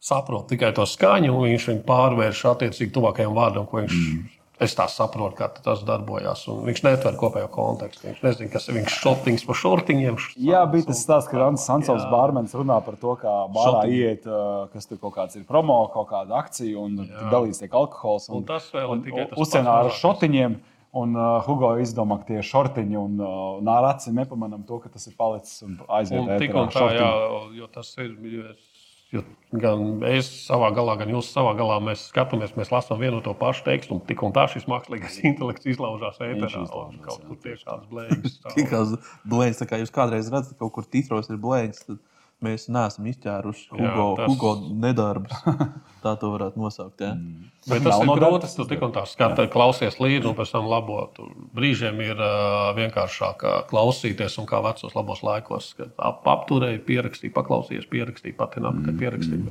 saprot 0.00 0.48
tikai 0.48 0.72
to 0.74 0.86
skaņu, 0.86 1.34
un 1.34 1.48
viņš 1.50 1.68
viņu 1.70 1.84
pārvērš 1.86 2.42
attiecīgi 2.52 2.94
tuvākajam 2.94 3.34
vārdam, 3.34 3.68
ko 3.68 3.82
viņš. 3.82 3.94
Mm. 3.94 4.35
Es 4.58 4.72
tā 4.74 4.86
saprotu, 4.88 5.36
kā 5.36 5.50
tas 5.62 5.82
darbojas. 5.84 6.46
un 6.48 6.62
Viņš 6.64 6.80
netver 6.86 7.16
kopējo 7.20 7.48
kontekstu. 7.52 8.06
Viņš 8.08 8.22
nezina, 8.24 8.50
kas 8.54 8.68
ir 8.68 8.78
viņš 8.78 8.94
šotings 9.02 9.44
pa 9.44 9.52
šortiņiem. 9.52 10.16
Jā, 10.40 10.62
bija 10.72 10.86
tas 10.88 11.02
stāsts, 11.04 11.28
ka 11.28 11.36
Rans 11.42 11.66
Sansovs 11.68 12.06
Jā. 12.06 12.10
bārmenis 12.10 12.54
runā 12.56 12.78
par 12.84 12.96
to, 12.96 13.16
kā 13.20 13.34
bārā 13.52 13.82
Šotiņi. 13.82 13.98
iet, 14.00 14.24
kas 14.72 14.86
tur 14.88 14.96
kaut 15.02 15.14
kāds 15.18 15.36
ir 15.36 15.44
promo, 15.44 15.76
kaut 15.92 16.08
kāda 16.08 16.38
akcija, 16.40 16.78
un 16.80 16.96
tur 17.04 17.28
dalīs 17.34 17.60
tiek 17.60 17.74
alkohols. 17.76 18.30
Un 18.32 18.44
tas 18.48 18.70
vēl 18.72 18.96
ir 18.96 19.04
tikai 19.10 19.28
tas 19.28 19.38
Uzcienā 19.44 19.64
pats 19.76 19.92
ar 19.92 20.00
šotiņiem. 20.00 20.56
Un 20.96 21.12
uh, 21.14 21.42
Hugo 21.44 21.74
izdomā, 21.76 22.16
ka 22.22 22.24
tie 22.32 22.38
šortiņi 22.40 22.96
un, 22.96 23.18
uh, 23.20 23.58
un 23.60 23.68
ar 23.68 23.84
aci 23.92 24.08
nepamanām 24.16 24.62
to, 24.64 24.78
ka 24.80 24.88
tas 24.88 25.04
ir 25.06 25.12
palicis 25.18 25.60
un 25.66 25.74
aiziet 25.92 26.16
Un 26.16 26.30
un 26.30 26.68
tā, 26.72 26.86
jā, 26.96 27.10
jo 27.58 27.66
tas 27.68 27.90
ir. 27.98 28.16
jo 28.24 28.44
es- 28.54 28.72
Jo 29.16 29.26
gan 29.54 30.02
es 30.08 30.28
savā 30.46 30.72
galā, 30.74 30.96
gan 31.00 31.12
jūs 31.12 31.28
savā 31.30 31.52
galā 31.58 31.76
mēs 31.84 32.08
skatāmies, 32.10 32.56
mēs 32.58 32.72
lasām 32.72 32.98
vienu 33.00 33.20
to 33.24 33.34
pašu 33.38 33.64
tekstu, 33.68 33.96
un 33.96 34.02
tik 34.08 34.24
un 34.26 34.34
tā 34.34 34.46
šis 34.50 34.66
mākslīgais 34.70 35.20
intelekts 35.30 35.68
izlaužās 35.70 36.18
ēterā. 36.24 36.64
Kaut 37.04 37.22
kur 37.28 37.38
tiek 37.44 37.62
kāds 37.62 37.86
blēņas. 37.92 38.36
Tikās 38.56 38.96
blēņas, 39.28 39.62
tā 39.62 39.70
kā 39.70 39.80
jūs 39.82 39.94
kādreiz 39.94 40.30
redzat, 40.32 40.56
ka 40.56 40.64
kaut 40.64 40.74
kur 40.78 40.90
titros 40.90 41.30
ir 41.30 41.40
blēņas, 41.42 41.84
tad 41.86 42.02
mēs 42.44 42.66
neesam 42.72 43.06
izķēruši 43.10 43.68
Jā, 43.70 43.90
Hugo, 43.94 44.06
tas- 44.18 44.30
Hugo 44.30 44.50
nedarbus. 44.84 45.36
Tā 46.04 46.12
to 46.20 46.30
varētu 46.34 46.60
nosaukt. 46.60 47.00
Jā. 47.02 47.14
Bet 47.66 47.82
tas 47.82 47.98
ir 47.98 48.10
grūti. 48.12 48.50
Tu 48.56 48.66
tik 48.70 48.82
un 48.86 48.92
tā 48.94 49.02
skati, 49.08 49.46
klausies 49.50 49.96
līdzi, 49.98 50.28
un 50.30 50.36
pēc 50.38 50.52
tam 50.54 50.68
labo. 50.70 51.00
Tur 51.16 51.32
brīžiem 51.56 51.98
ir 52.04 52.20
uh, 52.20 52.70
vienkāršāk 52.76 53.42
klausīties, 53.72 54.36
un 54.38 54.46
kā 54.46 54.60
vecos 54.62 54.94
labos 54.94 55.24
laikos, 55.26 55.72
kad 55.78 55.94
ap, 55.98 56.22
apturēji, 56.36 56.84
pierakstīji, 56.86 57.34
paklausījies, 57.34 57.88
pierakstīji, 57.90 58.36
patināt, 58.38 58.84
ka 58.86 58.94
pierakstīji. 59.00 59.48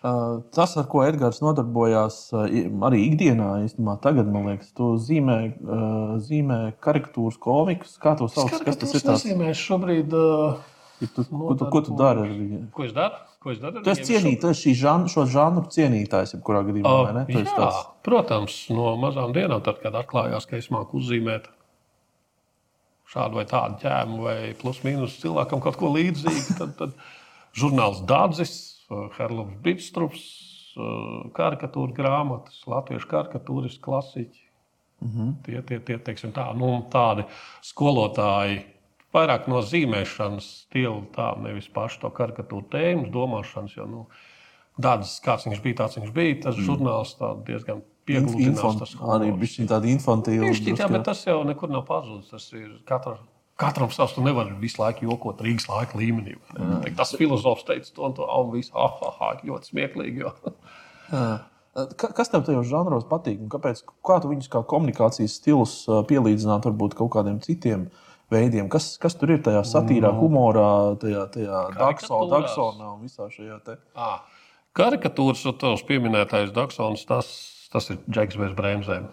Uh, 0.00 0.40
Tas, 0.52 0.72
ar 0.80 0.86
ko 0.88 1.02
Edgars 1.04 1.42
nodarbojās 1.44 2.14
uh, 2.32 2.44
arī 2.88 3.02
ikdienā, 3.10 3.48
īstenībā 3.66 3.98
tagad, 4.04 4.28
man 4.32 4.46
liekas, 4.48 4.70
tu 4.76 4.94
zīmē, 5.00 5.38
uh, 5.60 6.14
zīmē 6.24 6.60
karikatūras 6.84 7.36
komikus. 7.40 7.96
Kā 8.00 8.14
to 8.16 8.28
sauc? 8.32 8.52
Kas 8.64 8.80
tas 8.80 8.94
ir? 8.96 9.04
Tas, 9.04 9.24
nozīmē 9.24 9.52
šobrīd? 9.56 10.16
Uh, 10.16 10.69
tu, 11.06 11.24
ko, 11.24 11.54
tu, 11.54 11.66
ko 11.72 11.80
tu 11.80 11.96
dari 11.96 12.20
ar 12.26 12.32
viņu? 12.34 12.58
ko 12.72 12.84
es 12.84 12.92
daru? 12.92 13.14
Ko 13.40 13.50
es 13.50 13.58
daru? 13.62 13.78
ar 13.78 13.84
Tu 13.84 13.90
esi 13.90 14.02
viņiem? 14.02 14.10
cienīt, 14.10 14.40
tu 14.40 14.48
esi 14.48 14.66
šī 14.68 14.74
žan, 14.82 15.06
šo 15.08 15.24
žanru 15.26 15.64
cienītājs, 15.72 16.34
jebkurā 16.36 16.60
gadījumā. 16.66 16.90
Uh, 16.90 17.04
vai 17.06 17.14
ne? 17.16 17.24
Tu 17.30 17.38
jā, 17.40 17.54
tāds- 17.56 17.86
protams, 18.02 18.58
no 18.70 18.96
mazām 19.00 19.32
dienām, 19.32 19.62
tad, 19.64 19.80
kad 19.80 19.94
atklājās, 19.94 20.46
ka 20.46 20.56
es 20.56 20.68
māku 20.70 21.00
uzzīmēt 21.00 21.48
šādu 23.10 23.40
vai 23.40 23.46
tādu 23.50 23.80
ķēmu, 23.82 24.20
vai 24.22 24.36
plus 24.60 24.82
mīnus 24.86 25.16
cilvēkam 25.22 25.62
kaut 25.64 25.76
ko 25.80 25.88
līdzīgu, 25.96 26.58
tad, 26.58 26.76
tad 26.78 26.92
žurnāls 27.58 28.04
Dārzs, 28.06 28.52
Herlovs 29.16 29.56
Bitstrups, 29.64 30.22
karikatūra 31.34 31.92
grāmatas, 31.96 32.60
latviešu 32.70 33.08
karikatūras 33.10 33.78
klasiķi. 33.82 34.46
Mm 35.00 35.10
-hmm. 35.10 35.32
Tie 35.44 35.62
tie, 35.62 35.78
tie 35.80 35.98
teiksim, 35.98 36.32
tā, 36.32 36.44
nu, 36.56 36.86
tādi 36.92 37.24
skolotāji. 37.64 38.64
Vairāk 39.14 39.48
no 39.50 39.58
zīmēšanas 39.66 40.48
stila, 40.64 41.00
tā 41.14 41.32
nevis 41.42 41.66
pašu 41.74 42.04
to 42.04 42.10
karikatūru 42.14 42.68
tēmas, 42.70 43.10
domāšanas. 43.14 43.74
Jo, 43.78 43.86
nu, 43.90 44.04
Dārdzis, 44.80 45.18
kāds 45.24 45.48
viņš 45.48 45.62
bija, 45.64 45.80
tāds 45.82 45.98
viņš 45.98 46.12
bija. 46.14 46.36
Tas 46.46 46.56
mm. 46.56 46.66
žurnāls 46.68 47.16
tā 47.18 47.32
diezgan 47.48 47.82
piegludinās. 48.08 48.94
Arī 49.00 49.32
humors. 49.32 49.42
bija 49.42 49.68
tāda 49.74 49.90
infantīva. 49.90 50.46
Tieši 50.46 50.62
tā, 50.62 50.70
drusku, 50.70 50.94
bet 50.94 51.06
tas 51.10 51.22
jau 51.26 51.40
nekur 51.48 51.72
nav 51.72 51.84
pazudis. 51.88 52.30
Tas 52.30 52.46
ir 52.54 52.70
katra, 52.88 53.16
katram 53.60 53.92
savs. 53.94 54.14
Tu 54.16 54.24
nevari 54.24 54.54
visu 54.62 54.80
laiku 54.82 55.08
jokot 55.08 55.42
Rīgas 55.44 55.68
laika 55.70 55.98
līmenī. 56.00 56.36
Teikt, 56.54 56.96
Tas 57.00 57.14
filozofs 57.18 57.66
teica 57.68 57.94
to 57.96 58.06
un 58.06 58.16
to, 58.16 58.26
un 58.26 58.52
viss, 58.54 58.72
ah, 58.74 59.00
ah, 59.10 59.22
ah, 59.26 59.40
ļoti 59.46 59.72
smieklīgi. 59.72 60.22
Jo. 60.24 60.34
Ka- 61.70 62.10
Kas 62.16 62.30
tev 62.30 62.42
tajos 62.46 62.66
žanros 62.70 63.06
patīk? 63.10 63.42
Kāpēc, 63.50 63.84
kā 64.06 64.16
tu 64.22 64.30
viņus 64.32 64.50
kā 64.50 64.62
komunikācijas 64.66 65.36
stilus 65.38 65.74
pielīdzināt 66.10 66.66
varbūt 66.66 66.96
kaut 66.98 67.12
kādiem 67.14 67.38
citiem 67.44 67.88
veidiem? 68.32 68.68
Kas, 68.72 68.92
kas 69.02 69.16
tur 69.18 69.32
ir 69.34 69.42
tajā 69.44 69.62
satīrā, 69.66 70.10
humorā, 70.16 70.96
tajā, 71.02 71.24
tajā. 71.34 71.62
Daksonā 71.78 72.92
un 72.94 73.00
visā 73.04 73.28
šajā 73.32 73.58
te? 73.66 73.78
Ah, 73.94 74.20
Karikatūras, 74.76 75.42
un 75.50 75.56
tavs 75.58 75.82
pieminētais 75.88 76.52
Daksons, 76.54 77.02
tas, 77.08 77.30
tas 77.72 77.90
ir 77.90 77.98
Džeks 78.06 78.38
bez 78.40 78.54
bremzēm. 78.58 79.08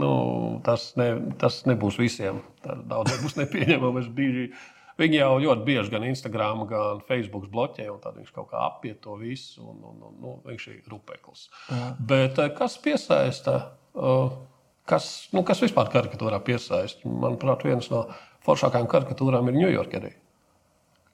Nu, 0.00 0.10
tas, 0.62 0.92
ne, 1.00 1.14
tas 1.40 1.62
nebūs 1.66 1.96
visiem. 1.98 2.42
Daudziem 2.64 3.24
būs 3.24 3.38
nepieņemami. 3.40 4.04
Viņi 5.00 5.16
jau 5.16 5.30
ļoti 5.40 5.64
bieži 5.64 5.94
gan 5.94 6.04
Instagram, 6.04 6.66
gan 6.68 7.00
Facebook 7.08 7.48
bloķē, 7.50 7.88
un 7.88 7.98
tad 8.04 8.18
viņš 8.20 8.34
kaut 8.36 8.50
kā 8.52 8.60
apiet 8.68 9.00
to 9.00 9.16
visu. 9.16 9.64
Un, 9.64 9.80
un, 9.80 9.96
un, 10.10 10.14
nu, 10.20 10.34
viņš 10.44 10.66
ir 10.74 10.92
rupeklis. 10.92 11.48
Bet 11.98 12.38
eh, 12.38 12.52
kas 12.54 12.76
piesaista? 12.84 13.56
eh, 13.96 14.38
Kas, 14.90 15.28
nu, 15.30 15.44
kas 15.46 15.60
vispār 15.62 15.86
karikatūrā 15.92 16.40
piesaista? 16.42 17.06
Manuprāt, 17.06 17.62
viens 17.68 17.86
no 17.92 18.00
foršākajām 18.46 18.90
karikatūrām 18.90 19.50
ir 19.50 19.62
Ņujorka. 19.64 20.10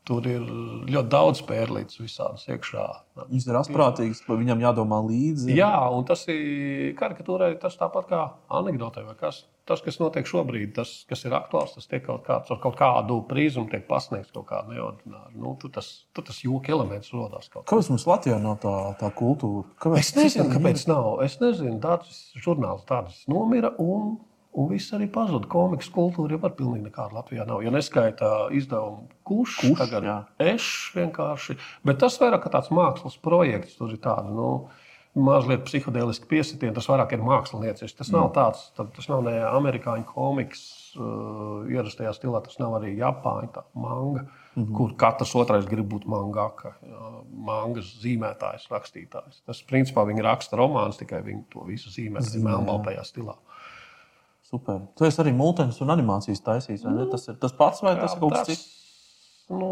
Tur 0.06 0.22
ir 0.30 0.42
ļoti 0.86 1.10
daudz 1.10 1.40
pērlītes 1.48 1.98
visādas 1.98 2.44
iekšā. 2.46 2.84
Viņas 3.24 3.46
ir 3.48 3.56
astprātīgas, 3.58 4.20
par 4.22 4.38
viņam 4.38 4.60
jādomā 4.62 5.00
līdzi. 5.02 5.50
Jā, 5.58 5.72
un 5.90 6.06
tas 6.06 6.22
ir 6.30 6.92
karikatūrai 7.00 7.56
tas 7.58 7.74
tāpat 7.80 8.06
kā 8.12 8.20
anekdotē. 8.54 9.02
Kas, 9.18 9.40
tas, 9.66 9.82
kas 9.82 9.98
notiek 9.98 10.30
šobrīd, 10.30 10.76
tas, 10.76 10.92
kas 11.10 11.26
ir 11.26 11.34
aktuāls, 11.34 11.74
tas 11.74 11.90
tiek 11.90 12.04
kaut, 12.06 12.22
kāds, 12.28 12.52
ar 12.54 12.62
kaut 12.62 12.78
kādu 12.78 13.18
prizmu 13.26 13.66
tiek 13.72 13.82
pasniegts 13.90 14.30
kaut 14.36 14.46
kāda 14.52 14.76
neordināra. 14.76 15.32
Nu, 15.34 15.56
tur 15.58 15.74
tas, 15.74 15.90
tur 16.14 16.28
tas 16.30 16.38
jūka 16.44 16.70
elements 16.76 17.10
rodas. 17.10 17.50
Kāpēc 17.56 17.90
mums 17.90 18.06
Latvijā 18.06 18.38
nav 18.46 18.60
tā, 18.62 18.76
tā 19.02 19.10
kultūra? 19.18 19.66
Kāpēc 19.82 20.04
Es 20.04 20.14
nezinu, 20.20 20.52
kāpēc 20.54 20.86
nav. 20.86 21.16
Es 21.26 21.40
nezinu, 21.42 21.80
tāds 21.82 22.22
žurnāls 22.38 22.86
tāds 22.86 23.24
nomira. 23.26 23.74
Un... 23.82 24.20
Un 24.56 24.70
viss 24.70 24.94
arī 24.96 25.08
pazuda. 25.12 25.44
Komiks 25.52 25.90
kultūra 25.92 26.36
jau 26.36 26.40
var 26.40 26.54
pilnīgi 26.56 26.86
nekāda 26.86 27.18
Latvijā 27.18 27.44
nav. 27.44 27.60
Ja 27.64 27.72
neskaita 27.74 28.48
izdevumu, 28.56 29.04
kurš 29.26 29.58
Kuš, 29.60 29.76
tagad 29.82 30.06
jā. 30.08 30.16
es 30.40 30.64
vienkārši. 30.96 31.58
Bet 31.84 32.00
tas 32.00 32.16
vairāk 32.22 32.46
kā 32.46 32.52
tāds 32.54 32.72
mākslas 32.72 33.18
projekts. 33.20 33.76
Tur 33.76 33.92
ir 33.92 34.00
tāda, 34.00 34.32
nu, 34.32 34.48
mazliet 35.16 35.66
psiholoģiski 35.68 36.28
piesitieni. 36.30 36.74
Tas 36.76 36.88
vairāk 36.88 37.12
ir 37.12 37.24
māksliniecisks. 37.26 37.98
Tas 38.00 38.12
nav 38.14 38.30
tāds, 38.36 38.70
tas 38.76 39.10
nav 39.12 39.26
ne 39.26 39.36
amerikāņu 39.44 40.08
komiks 40.08 40.64
uh, 40.96 41.68
ierastajā 41.72 42.14
stilā. 42.16 42.40
Tas 42.44 42.56
nav 42.62 42.78
arī 42.80 42.94
japāņu 42.96 43.64
manga. 43.74 44.24
Mm 44.56 44.62
-hmm. 44.62 44.74
Kur 44.76 44.96
katrs 44.96 45.34
otrais 45.36 45.66
grib 45.68 45.92
būt 45.92 46.06
mangaka, 46.08 46.78
mangas 47.28 47.92
zīmētājs, 48.00 48.70
rakstītājs. 48.72 49.42
Tas, 49.44 49.60
principā, 49.62 50.06
viņi 50.08 50.24
raksta 50.24 50.56
romānus, 50.56 50.96
tikai 50.96 51.20
viņi 51.22 51.44
to 51.52 51.64
visu 51.68 51.92
zīmē 51.92 52.24
melnbaltajā 52.40 53.04
stilā. 53.04 53.36
Super. 54.56 54.80
Tu 54.96 55.04
esi 55.04 55.20
arī 55.20 55.34
multens 55.36 55.82
un 55.84 55.92
animācijas 55.92 56.40
taisījis. 56.46 56.88
ne? 56.88 57.06
Tas 57.12 57.28
ir 57.28 57.36
tas 57.42 57.54
pats 57.56 57.84
vai 57.84 57.94
tas 58.00 58.16
ir 58.16 58.24
kaut 58.24 58.32
kas 58.38 58.48
cits? 58.48 58.66
Nu, 59.52 59.70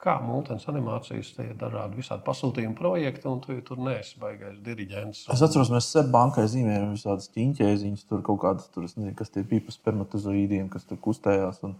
kā 0.00 0.16
mūtens 0.22 0.66
animācijas, 0.70 1.32
tie 1.36 1.48
ir 1.50 1.56
dažādi 1.58 1.98
visādi 1.98 2.24
pasūtījumi 2.26 2.76
projekti, 2.78 3.26
un 3.30 3.40
tu 3.42 3.56
jau 3.56 3.64
tur 3.70 3.80
neesi 3.82 4.20
baigais 4.20 4.58
diriģents. 4.64 5.24
Es 5.32 5.42
atceros, 5.42 5.72
mēs 5.72 5.88
SEB 5.94 6.10
bankai 6.12 6.44
zīmējām 6.52 6.92
visādas 6.92 7.30
ķīņķēziņas, 7.34 8.06
tur 8.10 8.22
kaut 8.26 8.42
kādas, 8.44 8.68
tur, 8.74 8.84
nezinu, 8.86 9.14
kas 9.18 9.32
tie 9.34 9.44
bija 9.48 9.64
par 9.66 9.76
spermatozoīdiem, 9.76 10.68
kas 10.72 10.84
tur 10.88 11.00
kustējās. 11.06 11.62
Un, 11.66 11.78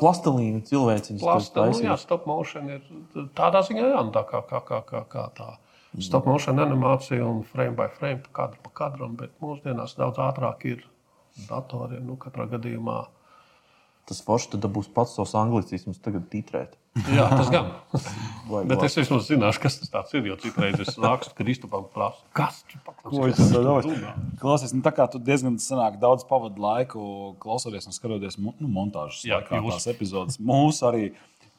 plastelīna 0.00 0.64
cilvēciņas. 0.66 1.20
tur 1.22 1.30
Plasta, 1.30 1.68
nu, 1.70 1.84
jā, 1.86 1.94
stop 2.00 2.26
motion 2.26 2.72
ir 2.74 3.28
tādā 3.38 3.62
ziņā, 3.68 3.86
jā, 3.94 4.00
nu, 4.02 4.10
tā 4.14 4.24
kā, 4.26 4.42
kā, 4.50 4.64
kā, 4.66 4.82
kā, 4.88 5.04
kā 5.14 5.28
tā. 5.38 5.52
Stop 6.02 6.26
motion 6.26 6.58
animācija 6.58 7.22
un 7.22 7.44
frame 7.46 7.76
by 7.78 7.86
frame, 7.94 8.18
pa 8.24 8.32
kadru 8.40 8.58
pa 8.64 8.72
kadram, 8.80 9.14
bet 9.20 9.36
mūsdienās 9.38 9.94
daudz 9.94 10.18
ātrāk 10.18 10.66
ir 10.66 10.82
datoriem. 11.48 12.04
Nu, 12.06 12.16
katrā 12.20 12.46
gadījumā 12.50 13.04
tas 14.08 14.20
forši, 14.24 14.58
būs 14.60 14.90
pats 14.92 15.14
savs 15.16 15.32
anglicisms 15.38 16.00
tagad 16.04 16.26
titrēt. 16.32 16.74
Jā, 17.10 17.24
tas 17.32 17.48
gan. 17.50 17.70
Vajag 18.50 18.68
Bet 18.68 18.76
labi. 18.76 18.86
es 18.86 18.96
vismaz 19.00 19.24
zināšu, 19.26 19.62
kas 19.64 19.78
tas 19.90 20.12
ir. 20.14 20.28
Jo 20.28 20.36
citreiz 20.38 20.76
es 20.84 20.98
rakstu 21.00 21.34
Kristupam, 21.38 21.86
prasu, 21.90 22.20
kas 22.36 22.60
tur 22.68 22.82
Ko 23.02 23.24
es 23.26 23.40
domāju? 23.50 23.96
Klausies, 24.40 24.74
nu, 24.76 24.84
tā 24.84 24.92
kā 24.94 25.08
tu 25.10 25.18
diezgan 25.18 25.56
sanāk, 25.62 25.96
daudz 26.02 26.26
pavadi 26.28 26.62
laiku 26.62 27.34
klausoties 27.42 27.88
un 27.90 27.96
skatoties 27.96 28.38
nu, 28.38 28.54
montāžas 28.60 29.24
Jā, 29.26 29.40
laikā 29.40 29.58
jūs. 29.58 29.72
tās 29.80 29.90
epizodes. 29.96 30.38
Mūsu 30.38 30.86
arī. 30.90 31.06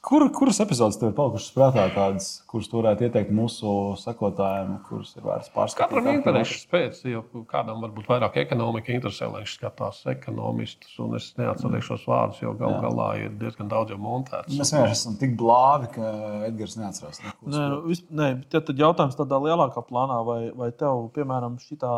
Kur, 0.05 0.21
kuras 0.37 0.59
epizodes 0.61 0.99
tev 1.01 1.09
ir 1.09 1.15
palikušas 1.17 1.53
prātā, 1.55 1.83
tādas, 1.95 2.27
kuras 2.45 2.67
tu 2.69 2.77
varētu 2.77 3.07
ieteikt 3.07 3.31
mūsu 3.33 3.69
sekotājiem, 3.97 4.75
kuras 4.85 5.15
ir 5.17 5.23
vērts 5.25 5.49
pārskatīt? 5.55 5.81
Katram 5.81 6.09
ir 6.11 6.19
intereses 6.19 6.67
pēc, 6.69 6.99
jo 7.09 7.23
kādam 7.49 7.81
varbūt 7.81 8.11
vairāk 8.11 8.37
ekonomika 8.43 8.93
interesē, 8.93 9.31
lai 9.31 9.41
viņš 9.41 9.55
skatās 9.57 10.03
ekonomistus, 10.13 10.91
un 11.01 11.17
es 11.17 11.31
neatcerēšos 11.39 12.05
vārdus, 12.11 12.43
jo 12.45 12.53
gal 12.59 12.77
galā 12.83 13.07
ir 13.23 13.33
diezgan 13.41 13.71
daudz 13.71 13.95
jau 13.95 13.97
montēts. 14.03 14.53
Mēs 14.53 14.75
vienkārši 14.75 14.97
esam 14.99 15.17
tik 15.23 15.33
blāvi, 15.41 15.89
ka 15.97 16.11
Edgars 16.51 16.77
neatcerās. 16.77 17.23
neko. 17.25 17.49
Nē, 17.55 17.65
nu, 17.73 17.81
vis, 17.89 18.05
nē, 18.05 18.29
bet 18.43 18.53
tad, 18.53 18.69
tad 18.69 18.85
jautājums 18.85 19.17
tādā 19.17 19.41
lielākā 19.47 19.81
plānā, 19.89 20.21
vai, 20.27 20.39
vai 20.53 20.69
tev, 20.69 21.07
piemēram, 21.17 21.57
šitā, 21.65 21.95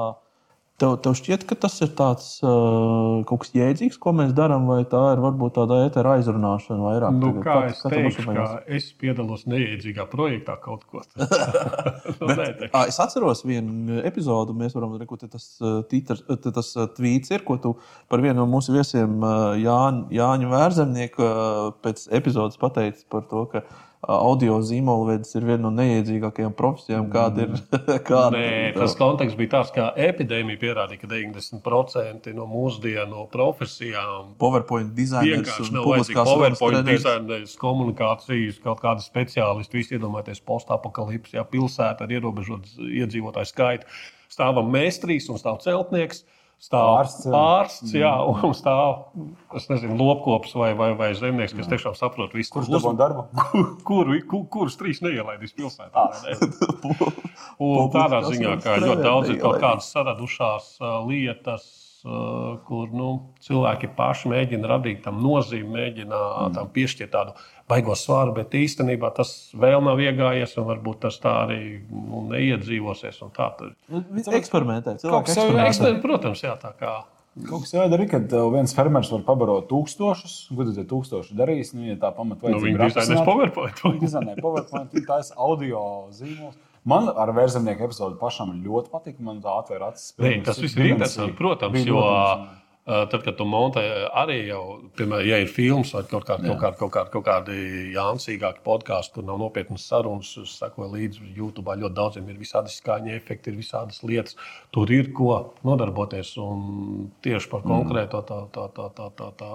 tev, 0.82 0.94
tev 1.02 1.16
šķiet, 1.18 1.44
ka 1.50 1.56
tas 1.66 1.76
ir 1.82 1.90
tāds, 1.98 2.28
uh, 2.46 3.24
kaut 3.28 3.42
kas 3.44 3.52
jēdzīgs, 3.58 3.98
ko 4.02 4.14
mēs 4.18 4.34
darām, 4.38 4.68
vai 4.70 4.84
tā 4.90 5.02
ir 5.16 5.22
varbūt 5.24 5.56
tāda 5.58 5.80
ētera 5.88 6.16
aizrunāšana 6.18 6.78
vairāk? 6.84 7.16
Nu, 7.18 7.32
kā 7.42 7.56
kā- 7.58 7.72
es 7.72 7.82
teikšu, 7.82 8.26
ka 8.30 8.46
es 8.78 8.90
piedalos 9.02 9.48
neiedzīgā 9.50 10.06
projektā 10.12 10.58
kaut 10.62 10.86
ko 10.92 11.02
tādu. 11.08 12.30
Bet, 12.30 12.68
À, 12.72 12.86
es 12.92 13.00
atceros 13.02 13.42
vienu 13.48 14.00
epizodu, 14.06 14.54
mēs 14.58 14.78
varam 14.78 14.94
redzēt, 14.96 15.10
ka 15.10 15.32
tas, 15.34 15.50
uh, 15.66 15.82
tas 16.60 16.72
tvīts 17.00 17.34
ir, 17.34 17.44
ko 17.48 17.58
tu 17.62 17.74
par 18.12 18.22
vienu 18.24 18.44
no 18.44 18.48
mūsu 18.52 18.76
viesiem, 18.78 19.18
Jāņa, 19.64 20.54
Vērzemnieku, 20.54 21.28
pēc 21.84 22.08
epizodes 22.22 22.60
pateici 22.62 23.06
par 23.10 23.26
to, 23.30 23.46
ka 23.52 23.66
audio 24.06 24.60
zīmolvedis 24.62 25.34
ir 25.40 25.46
viena 25.48 25.64
no 25.66 25.72
neiedzīgākajām 25.74 26.54
profesijām, 26.58 27.08
kāda 27.12 27.48
ir. 27.48 27.56
kāda 28.10 28.30
Nē, 28.36 28.52
tas 28.78 28.94
konteksts 29.00 29.38
bija 29.40 29.56
tāds, 29.56 29.72
ka 29.74 29.90
epidēmija 30.08 30.62
pierādīja, 30.62 31.02
ka 31.02 31.10
90% 31.12 32.34
no 32.38 32.46
mūsdienu 32.52 33.26
profesijām 33.34 34.36
PowerPoint 34.42 34.94
dizainers 34.98 35.48
vienkārši 35.48 35.76
nav 35.76 35.90
runas 35.90 36.14
PowerPoint 36.14 36.92
dizainers, 36.92 37.58
komunikācijas, 37.62 38.62
kaut 38.64 38.84
kāda 38.86 39.04
speciālisti. 39.04 39.82
Visi 39.82 39.98
iedomājieties 39.98 40.46
postapokalipsi, 40.46 41.38
ja 41.40 41.46
pilsēta 41.48 42.06
ar 42.06 42.14
ierobežotu 42.14 42.88
iedzīvotāju 43.02 43.50
skaitu. 43.50 43.90
Stāvam 44.32 44.70
mēstrīs 44.74 45.30
un 45.32 45.42
stāv 45.42 45.62
celtnieks. 45.64 46.26
Stāv 46.58 46.88
Ārsts, 46.90 47.26
jā. 47.30 47.38
ārsts, 47.38 47.92
jā, 47.94 48.12
un 48.18 48.54
stāv 48.58 49.68
nezinu, 49.70 49.94
lopkops 50.00 50.56
vai, 50.58 50.72
vai, 50.78 50.90
vai 50.98 51.12
zemnieks, 51.16 51.54
kas 51.54 51.70
tiešām 51.70 51.94
saprot 51.96 52.34
visu. 52.34 52.50
Kurš 52.56 52.72
dabū 52.74 52.94
darbu? 52.98 53.28
Kuru, 53.88 54.18
kur, 54.26 54.48
kurus 54.56 54.78
trīs 54.80 55.04
neielaidīs 55.06 55.54
pilsētā? 55.58 56.08
Un 57.64 57.92
tādā 57.94 58.24
ziņā, 58.26 58.56
ka 58.64 58.80
ļoti 58.82 59.06
daudz 59.06 59.30
ir 59.36 59.38
kaut 59.44 59.62
kādas 59.62 59.92
saradušās 59.94 60.72
ā, 60.82 60.96
lietas, 61.06 61.68
ā, 62.02 62.24
kur 62.66 62.90
nu, 62.90 63.12
cilvēki 63.46 63.94
paši 63.98 64.34
mēģina 64.34 64.74
radīt 64.74 65.06
tam 65.06 65.22
nozīmi, 65.22 65.70
mēģina 65.78 66.24
mm. 66.26 66.58
tam 66.58 66.74
piešķirt 66.74 67.14
tādu 67.14 67.38
baigo 67.68 67.96
svaru, 68.00 68.34
bet 68.38 68.56
īstenībā 68.56 69.10
tas 69.16 69.52
vēl 69.58 69.82
nav 69.84 70.00
iegājies, 70.00 70.56
un 70.62 70.70
varbūt 70.70 71.02
tas 71.08 71.20
tā 71.24 71.34
arī 71.48 71.60
nu, 71.92 72.24
neiedzīvosies. 72.32 73.22
un 73.26 73.30
tā 73.36 73.52
tur- 73.58 73.76
ir 73.92 74.40
eksperimentē. 74.40 75.68
Eksperi- 75.68 76.02
Protams, 76.02 76.42
jā, 76.44 76.56
tā 76.62 76.74
kā. 76.80 77.04
Kaut 77.46 77.62
kas 77.62 77.74
jādara, 77.76 78.00
arī, 78.00 78.10
kad 78.10 78.32
uh, 78.34 78.48
viens 78.50 78.74
fermers 78.74 79.12
var 79.14 79.22
pabarot 79.28 79.68
tūkstošus. 79.70 80.48
Tad 80.58 80.72
tie 80.74 80.86
tūkstoši 80.90 81.36
darīs? 81.38 81.70
Nu, 81.78 81.84
ja 81.86 81.96
tā 82.02 82.10
pamatā 82.16 82.50
Nu, 82.50 82.58
viņi 82.64 82.80
dizainēs 82.82 83.22
PowerPoint. 83.28 83.84
Viņi 83.84 84.00
dizainē 84.02 84.34
PowerPoint, 84.42 84.90
viņi 84.96 85.06
taisa 85.06 85.36
audio 85.38 85.84
zīmolus. 86.18 86.56
Man 86.88 87.10
ar 87.14 87.30
vērzemnieku 87.36 87.84
epizodi 87.90 88.18
pašam 88.18 88.56
ļoti 88.64 88.90
patika. 88.90 89.22
Man 89.22 89.42
tā 89.44 89.54
atvēra 89.62 89.92
acis. 89.92 90.16
Nē, 90.18 90.32
tas 90.48 90.58
viss 90.64 90.74
ir 90.80 90.88
interesanti, 90.96 91.36
protams, 91.38 91.76
Bija 91.78 91.92
jo 91.92 92.00
ļoti 92.00 92.42
uh, 92.42 92.48
tad, 92.88 93.20
kad 93.26 93.36
tu 93.36 93.46
montē 93.48 93.84
arī 94.16 94.38
jau, 94.48 94.62
piemēram, 94.96 95.28
ja 95.28 95.40
ir 95.44 95.50
filmas 95.52 95.92
vai 95.96 96.04
kaut 96.08 96.28
kādi, 96.28 96.48
kaut 96.48 96.62
kādi, 96.62 96.78
kaut 96.80 96.94
kādi, 96.94 97.12
kaut 97.16 97.26
kādi 97.28 97.58
jāncīgāki 97.96 98.64
podkāsti, 98.64 99.18
kur 99.18 99.28
nav 99.28 99.42
nopietnas 99.42 99.88
sarunas, 99.90 100.30
es 100.40 100.54
sekoju 100.62 100.94
līdzi 100.94 101.34
YouTube, 101.36 101.76
ļoti 101.84 101.98
daudziem 101.98 102.30
ir 102.32 102.38
visādi 102.40 102.72
skaņa 102.72 103.18
efekti, 103.18 103.52
ir 103.52 103.60
visādas 103.60 104.00
lietas. 104.08 104.38
Tur 104.72 104.94
ir 104.96 105.12
ko 105.18 105.34
nodarboties 105.68 106.38
un 106.40 107.12
tieši 107.26 107.52
par 107.52 107.68
konkrēto 107.68 108.24
tā, 108.30 108.46
tā, 108.56 108.70
tā, 108.78 108.88
tā, 108.96 109.12
tā, 109.20 109.34
tā 109.42 109.52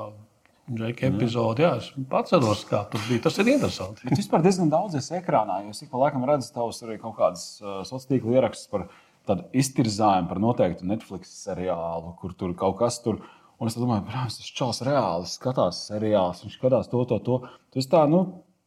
Džeka 0.71 1.09
epizodi. 1.11 1.65
Jā, 1.65 1.73
es 1.81 1.89
atceros, 2.15 2.63
kā 2.69 2.85
tas 2.91 3.03
bija. 3.09 3.25
Tas 3.25 3.39
ir 3.43 3.49
interesanti. 3.51 4.05
Bet 4.07 4.21
vispār 4.21 4.45
diezgan 4.45 4.71
daudz 4.71 4.95
es 5.01 5.09
ekrānā, 5.17 5.59
jo 5.67 5.73
es 5.75 5.83
pa 5.91 6.05
laikam 6.05 6.23
redzu 6.29 6.53
tavus 6.55 6.79
arī 6.87 7.01
kaut 7.03 7.17
kādas 7.19 7.45
uh, 7.65 7.81
sociālās 7.83 8.07
tīkla 8.09 8.37
ierakstus 8.37 8.71
par 8.71 8.87
tādu 9.29 9.47
iztirzājumu 9.63 10.31
par 10.31 10.41
noteiktu 10.43 10.89
Netflix 10.89 11.35
seriālu, 11.45 12.17
kur 12.21 12.35
tur 12.39 12.55
kaut 12.59 12.79
kas 12.81 13.01
tur. 13.05 13.21
Un 13.63 13.71
es 13.71 13.77
domāju, 13.79 14.03
protams, 14.09 14.41
tas 14.41 14.55
čels 14.59 14.81
reāli 14.83 15.29
skatās 15.31 15.85
seriālus, 15.87 16.43
viņš 16.43 16.57
skatās 16.59 16.91
to, 16.91 17.05
to, 17.07 17.21
to. 17.23 17.37
Tas 17.75 17.87
tā, 17.91 18.01
nu, 18.11 18.25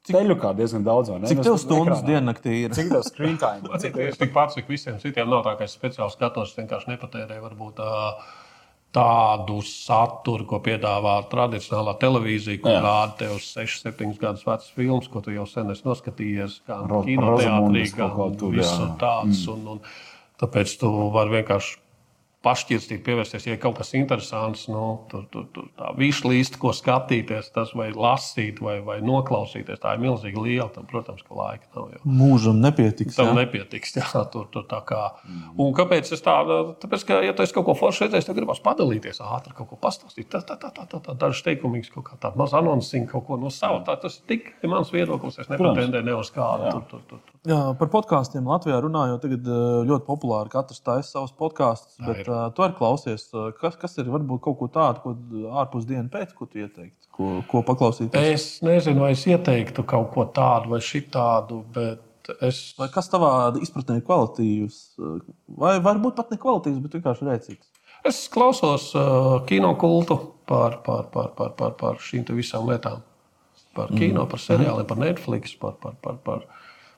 ceļu 0.08 0.38
kā 0.40 0.54
diezgan 0.56 0.86
daudz. 0.86 1.12
vai 1.12 1.20
ne? 1.20 1.28
Cik 1.32 1.42
Nu, 1.42 1.46
tev 1.50 1.60
stundas 1.60 2.06
diennaktī 2.06 2.62
ir? 2.64 2.76
Cik 2.78 2.94
tev 2.94 3.04
screen 3.08 3.36
time? 3.42 3.68
Cik 3.84 3.98
tev 3.98 4.08
Es 4.14 4.22
tikpat 4.22 4.56
cik 4.56 4.72
visiem 4.72 5.02
citiem 5.04 5.30
nav 5.32 5.44
tā, 5.48 5.58
ka 5.60 5.68
es 5.68 5.76
speciāli 5.76 6.16
skatos, 6.16 6.56
vienkārši 6.56 6.94
nepatērēju 6.94 7.44
varbūt 7.50 7.84
ā, 7.84 8.00
tādu 8.96 9.60
saturu, 9.68 10.48
ko 10.48 10.62
piedāvā 10.64 11.18
tradicionālā 11.32 11.98
televīzija, 12.00 12.62
kur 12.64 12.78
rāda 12.80 13.18
tev 13.26 13.38
6, 13.44 13.82
7 13.90 14.16
gadus 14.22 14.46
vecas 14.48 14.72
filmas, 14.76 15.10
ko 15.12 15.22
tu 15.26 15.36
jau 15.36 15.44
sen 15.50 15.74
esi 15.74 15.84
noskatījies, 15.88 16.62
kā 16.70 16.80
kinoteātrī, 17.08 17.88
kā 17.98 18.12
kaut 18.16 18.46
jā. 18.56 18.76
tāds. 19.02 19.44
Un, 19.52 19.66
un, 19.76 19.82
tāpēc 20.42 20.78
tu 20.82 20.92
vari 21.16 21.40
vienkārši 21.40 21.82
pašķirstīt, 22.46 23.02
pievērsties, 23.06 23.48
ja 23.48 23.56
ir 23.56 23.62
kaut 23.62 23.80
kas 23.80 23.92
interesants, 23.98 24.68
nu, 24.70 24.84
tur, 25.10 25.26
tur, 25.34 25.48
tur 25.54 25.68
tā 25.80 25.92
višlīst, 25.98 26.60
ko 26.62 26.72
skatīties, 26.76 27.50
tas 27.56 27.74
vai 27.78 27.88
lasīt, 27.96 28.62
vai, 28.64 28.78
vai 28.86 29.00
noklausīties. 29.06 29.82
Tā 29.82 29.96
ir 29.96 30.04
milzīgi 30.04 30.42
liela, 30.42 30.68
tam, 30.74 30.86
protams, 30.90 31.24
ka 31.26 31.38
laika 31.38 31.66
nav. 31.74 31.90
Jo. 31.96 32.02
Mūžam 32.06 32.62
nepietiks. 32.62 33.18
Tam 33.18 33.32
jā? 33.32 33.38
nepietiks. 33.42 33.96
Jā, 33.98 34.26
tur, 34.34 34.48
tur 34.54 34.68
tā 34.70 34.82
kā. 34.86 35.02
Un 35.62 35.74
kāpēc 35.78 36.12
es 36.16 36.24
tādu? 36.26 36.76
Tāpēc, 36.82 37.08
ka, 37.10 37.22
ja 37.26 37.36
tu 37.36 37.46
esi 37.46 37.56
kaut 37.56 37.68
ko 37.70 37.78
foršu 37.80 38.06
redzējis, 38.06 38.30
tad 38.30 38.38
gribas 38.38 38.62
padalīties, 38.66 39.22
ātri 39.26 39.56
kaut 39.58 39.72
ko 39.72 39.80
pastāstīt. 39.82 40.30
Tā, 40.34 40.44
tā, 40.46 40.60
tā, 40.62 40.74
tā, 40.76 40.86
tā, 40.92 41.02
tā 41.08 41.18
dažs 41.26 41.42
teikumīgs, 41.48 41.94
kaut 41.96 42.10
kā 42.12 42.20
tāds 42.22 42.38
mazs 42.40 42.58
anonsiņš, 42.60 43.10
kaut 43.14 43.26
ko 43.30 43.40
no 43.42 43.54
sava. 43.54 43.82
Tā, 43.88 43.98
tas 44.04 44.20
ir 44.20 44.30
tikai 44.36 44.70
mans 44.72 44.94
viedoklis. 44.94 45.42
Es 45.42 45.50
nepretendēju 45.50 46.06
ne 46.06 46.20
uz 46.20 46.30
kādu. 46.36 46.70
Tur, 46.76 46.86
tur, 46.92 47.08
tur, 47.10 47.24
tur. 47.24 47.35
Jā, 47.46 47.60
par 47.78 47.90
podkāstiem 47.94 48.48
Latvijā 48.50 48.80
runājot, 48.82 49.20
tagad 49.22 49.46
eh, 49.46 49.66
ļoti 49.86 50.06
populāri. 50.08 50.50
Katrs 50.50 50.82
taisa 50.82 51.12
savus 51.12 51.34
podkāstus, 51.38 52.00
bet 52.02 52.24
ir. 52.24 52.30
uh, 52.34 52.48
tu 52.58 52.64
arī 52.66 52.74
klausies. 52.80 53.28
eh, 53.38 53.52
Kas, 53.60 53.76
kas 53.82 53.94
ir 54.02 54.10
varbūt 54.10 54.42
kaut 54.48 54.58
ko 54.64 54.70
tādu, 54.74 55.04
ko 55.04 55.14
ārpus 55.62 55.86
dienas 55.86 56.10
pēc, 56.14 56.34
ko 56.34 56.48
tu 56.50 56.64
ieteiktu? 56.64 57.12
Ko, 57.14 57.30
ko 57.52 57.62
paklausīties? 57.68 58.32
Es 58.34 58.48
nezinu, 58.66 59.04
vai 59.06 59.12
es 59.14 59.28
ieteiktu 59.30 59.86
kaut 59.88 60.10
ko 60.16 60.26
tādu 60.36 60.74
vai 60.74 60.82
šitādu, 60.82 61.62
bet 61.76 62.32
es. 62.42 62.64
Vai 62.82 62.90
kas 62.92 63.12
tavā 63.14 63.32
izpratnē 63.62 64.00
ir 64.02 64.08
kvalitīvs? 64.10 64.82
eh, 64.98 65.32
Vai 65.62 65.78
varbūt 65.86 66.18
pat 66.18 66.34
ne 66.34 66.42
kvalitīvs, 66.42 66.82
bet 66.88 66.98
vienkārši 66.98 67.30
rēcīgs? 67.30 67.70
Es 68.06 68.24
klausos 68.30 68.90
uh, 68.98 69.40
kino 69.50 69.72
kultu 69.82 70.18
par, 70.50 70.80
par, 70.86 71.08
par, 71.14 71.32
par, 71.38 71.54
par, 71.58 71.72
par 71.78 72.02
šīm 72.02 72.26
visām 72.38 72.66
lietām. 72.70 73.06
Par 73.76 73.90
kino, 73.98 74.24
par 74.30 74.40
seriāliem, 74.40 74.86
par 74.88 74.98
Netflix, 75.02 75.56
par, 75.60 75.74
par, 75.82 75.96
par, 76.02 76.20
par 76.24 76.44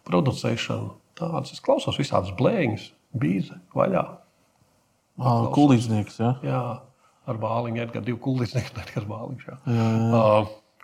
producēšanu. 0.07 0.93
Tādas 1.17 1.55
es 1.55 1.63
klausos 1.65 1.97
visādas 1.99 2.33
blēņas, 2.37 2.91
bīze, 3.17 3.57
vaļā. 3.75 4.03
Ah, 5.17 5.47
Kulīdznieks, 5.53 6.19
jā. 6.21 6.35
Jā, 6.45 6.61
ar 7.27 7.41
bāliņu, 7.41 7.81
Edgars, 7.87 8.05
divi 8.05 8.19
kuldīdznieki, 8.21 8.75
Edgars 8.85 9.09
Bāliņš. 9.09 9.47
Jā. 9.49 9.59
Jā, 9.73 9.87
jā. 10.13 10.33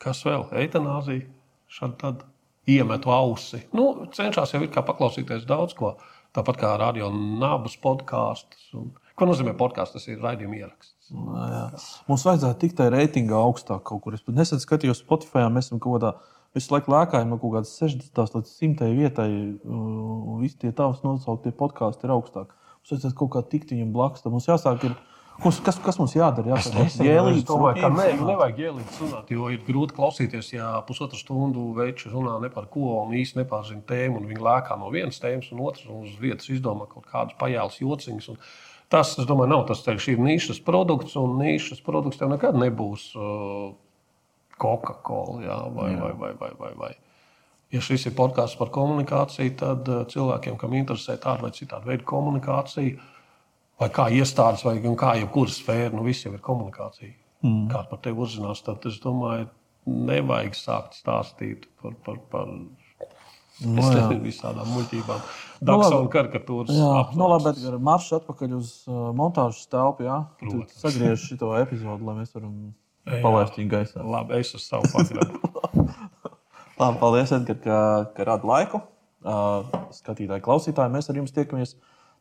Kas 0.03 0.23
vēl? 0.27 0.47
Eitanāzija. 0.63 1.27
Šādi 1.73 1.99
tad 2.01 2.25
iemetu 2.69 3.13
ausi. 3.13 3.63
Nu, 3.75 4.07
cenšas 4.13 4.53
jau 4.53 4.62
ir 4.63 4.71
kā 4.73 4.83
paklausīties 4.86 5.47
daudz 5.49 5.75
ko. 5.77 5.95
Tāpat 6.33 6.59
kā 6.59 6.73
radio 6.81 7.12
nabas 7.13 7.75
podkāstus. 7.81 8.67
Un... 8.77 8.91
Ko 9.17 9.27
nozīmē 9.29 9.53
podkāsts? 9.57 9.95
Tas 9.97 10.09
ir 10.09 10.21
raidījuma 10.23 10.57
ieraksts. 10.57 11.12
Jā, 11.13 11.47
jā. 11.53 11.63
Mums 12.09 12.25
vajadzētu 12.25 12.62
tikt 12.63 12.79
tajā 12.79 12.93
reitingā 12.95 13.38
augstāk 13.38 13.83
kaut 13.89 14.01
kur. 14.05 14.17
Es 14.17 14.25
nesen 14.33 14.62
skatījos 14.63 15.03
Spotify, 15.03 15.45
mēs 15.53 15.69
esam 15.69 15.81
kaut 15.83 15.99
kādā. 15.99 16.15
Visu 16.54 16.74
laiku 16.76 16.92
lēkājam 16.94 17.32
no 17.34 17.39
kaut 17.42 17.56
kādas 17.56 17.72
60 17.82 18.36
līdz 18.38 18.52
100 18.60 18.89
vietai, 18.94 19.30
un 19.66 20.36
visi 20.42 20.60
tie 20.62 20.70
tavs 20.76 21.00
nosauktie 21.06 21.50
podkāsti 21.58 22.06
ir 22.06 22.13
augstāk. 22.13 22.52
Mums 22.54 22.92
vajadzētu 22.94 23.18
kaut 23.24 23.32
kā 23.34 23.42
tikt 23.56 23.72
viņam 23.74 23.94
blakus. 23.96 24.26
Mums 24.30 24.50
jāsāk 24.52 24.86
ir. 24.89 24.94
Kas, 25.42 25.58
kas, 25.66 25.80
kas 25.82 25.98
mums 25.98 26.13
jādara? 26.13 26.52
Jā, 26.52 26.60
Es 26.84 27.00
Jēlīts, 27.02 27.48
domāju, 27.50 27.80
ka 27.82 27.88
rupjīgs. 27.89 28.22
nevajag 28.28 28.60
ielikt 28.68 29.00
runāt, 29.02 29.32
jo 29.34 29.48
ir 29.50 29.63
grūti 29.66 29.96
klausīties, 29.98 30.52
ja 30.54 30.68
pusotru 30.86 31.18
stundu 31.18 31.63
veči 31.74 32.12
runā 32.13 32.36
ne 32.44 32.52
par 32.54 32.68
ko 32.70 33.00
un 33.00 33.16
īsti 33.18 33.39
nepārzina 33.42 33.82
tēmu. 33.89 34.22
un 34.22 34.30
Viņi 34.30 34.46
lēkā 34.46 34.78
no 34.78 34.92
vienas 34.94 35.18
tēmas 35.24 35.50
un 35.56 35.63
otras 35.66 35.89
un 35.89 36.04
uz 36.06 36.13
vietas 36.22 36.52
izdomā 36.54 36.86
kaut 36.92 37.10
kādus 37.10 37.34
pajāles 37.42 37.82
jociņus. 37.82 38.30
un 38.30 38.38
Tas, 38.94 39.16
es 39.18 39.26
domāju, 39.26 39.50
nav 39.56 39.66
tas 39.66 39.82
ceļš. 39.82 40.12
Ir 40.13 40.20
nišas 40.22 40.60
produkts, 40.62 41.16
un 41.18 41.39
nišas 41.42 41.82
produkts 41.82 42.20
tev 42.22 42.30
nekad 42.30 42.54
nebūs 42.54 43.08
uh, 43.18 43.72
Coca-Cola 44.63 45.41
jā, 45.43 45.58
vai, 45.76 45.89
jā. 45.93 46.04
Vai, 46.04 46.13
vai, 46.19 46.34
vai, 46.39 46.52
vai, 46.60 46.76
vai. 46.84 46.93
Ja 47.73 47.82
šis 47.82 48.06
ir 48.10 48.13
podkāsts 48.17 48.60
par 48.60 48.69
komunikāciju, 48.73 49.56
tad 49.58 49.89
uh, 49.89 50.04
cilvēkiem, 50.10 50.60
kam 50.62 50.76
interesē 50.78 51.17
tāda 51.21 51.47
vai 51.47 51.52
citāda 51.56 51.89
veida 51.89 52.06
komunikācija, 52.06 53.10
vai 53.82 53.89
kā 53.93 54.08
iestādes, 54.13 54.62
vai 54.67 54.78
kā 54.99 55.15
jebkura 55.17 55.54
sfēra, 55.54 55.91
nu 55.95 56.06
viss 56.06 56.28
jau 56.28 56.36
ir 56.36 56.43
komunikācija. 56.45 57.15
Mm. 57.43 57.65
Kā 57.73 57.82
par 57.89 57.99
tevi 58.06 58.23
uzzinās, 58.23 58.62
tad 58.63 58.86
es 58.88 58.99
domāju, 59.04 59.49
nevajag 59.89 60.56
sākt 60.56 60.99
stāstīt 61.02 61.65
par, 61.82 61.97
par, 62.06 62.21
par 62.32 62.54
no, 62.54 62.69
nu 63.89 64.19
visādām 64.30 64.69
muļķībām. 64.76 65.26
Nu, 65.65 65.80
un 65.97 66.08
karikatūras. 66.13 66.78
Jā, 66.78 66.93
nu 67.17 67.28
labi, 67.32 67.49
bet 67.49 67.65
ar 67.71 67.82
maršu 67.89 68.21
atpakaļ 68.21 68.56
uz 68.60 68.71
uh, 68.86 69.10
montāžas 69.17 69.65
telpu, 69.71 70.06
jā. 70.08 70.21
Sagriež 70.78 71.26
šo 71.26 71.56
epizodu, 71.58 72.06
lai 72.06 72.19
mēs 72.21 72.38
varam 72.38 72.56
palaist 73.08 73.58
viņu 73.60 73.72
gaisā. 73.72 74.04
Labi, 74.04 74.39
es 74.39 74.54
uz 74.58 74.66
savu 74.68 74.89
pagaidu. 74.94 75.39
labi, 76.82 77.00
paldies, 77.02 77.34
Edgar, 77.36 77.60
ka, 77.63 77.80
ka 78.16 78.28
rada 78.30 78.50
laiku. 78.50 78.84
Uh, 79.24 79.70
skatītāji, 79.96 80.44
klausītāji, 80.44 80.92
mēs 80.92 81.08
ar 81.08 81.20
jums 81.22 81.36
tiekamies 81.36 81.78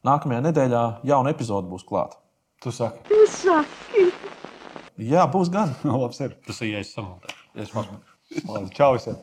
nākamajā 0.07 0.45
nedēļā. 0.49 0.85
Jauna 1.09 1.35
epizode 1.35 1.71
būs 1.71 1.87
klāta. 1.89 2.21
Tu 2.63 2.71
saki? 2.75 3.03
Tu 3.09 3.25
saki. 3.35 4.07
Jā, 5.03 5.27
būs 5.31 5.51
gan. 5.51 5.75
Labs 6.03 6.23
ir. 6.23 6.37
Tas 6.47 6.63
ir, 6.63 6.77
ja 6.77 6.85
es 6.85 6.95
samontēju. 6.95 7.39
Ja 7.59 7.67
es 7.67 7.75
mazliet. 7.75 8.75
Čau! 8.77 8.95
Visiem. 8.97 9.19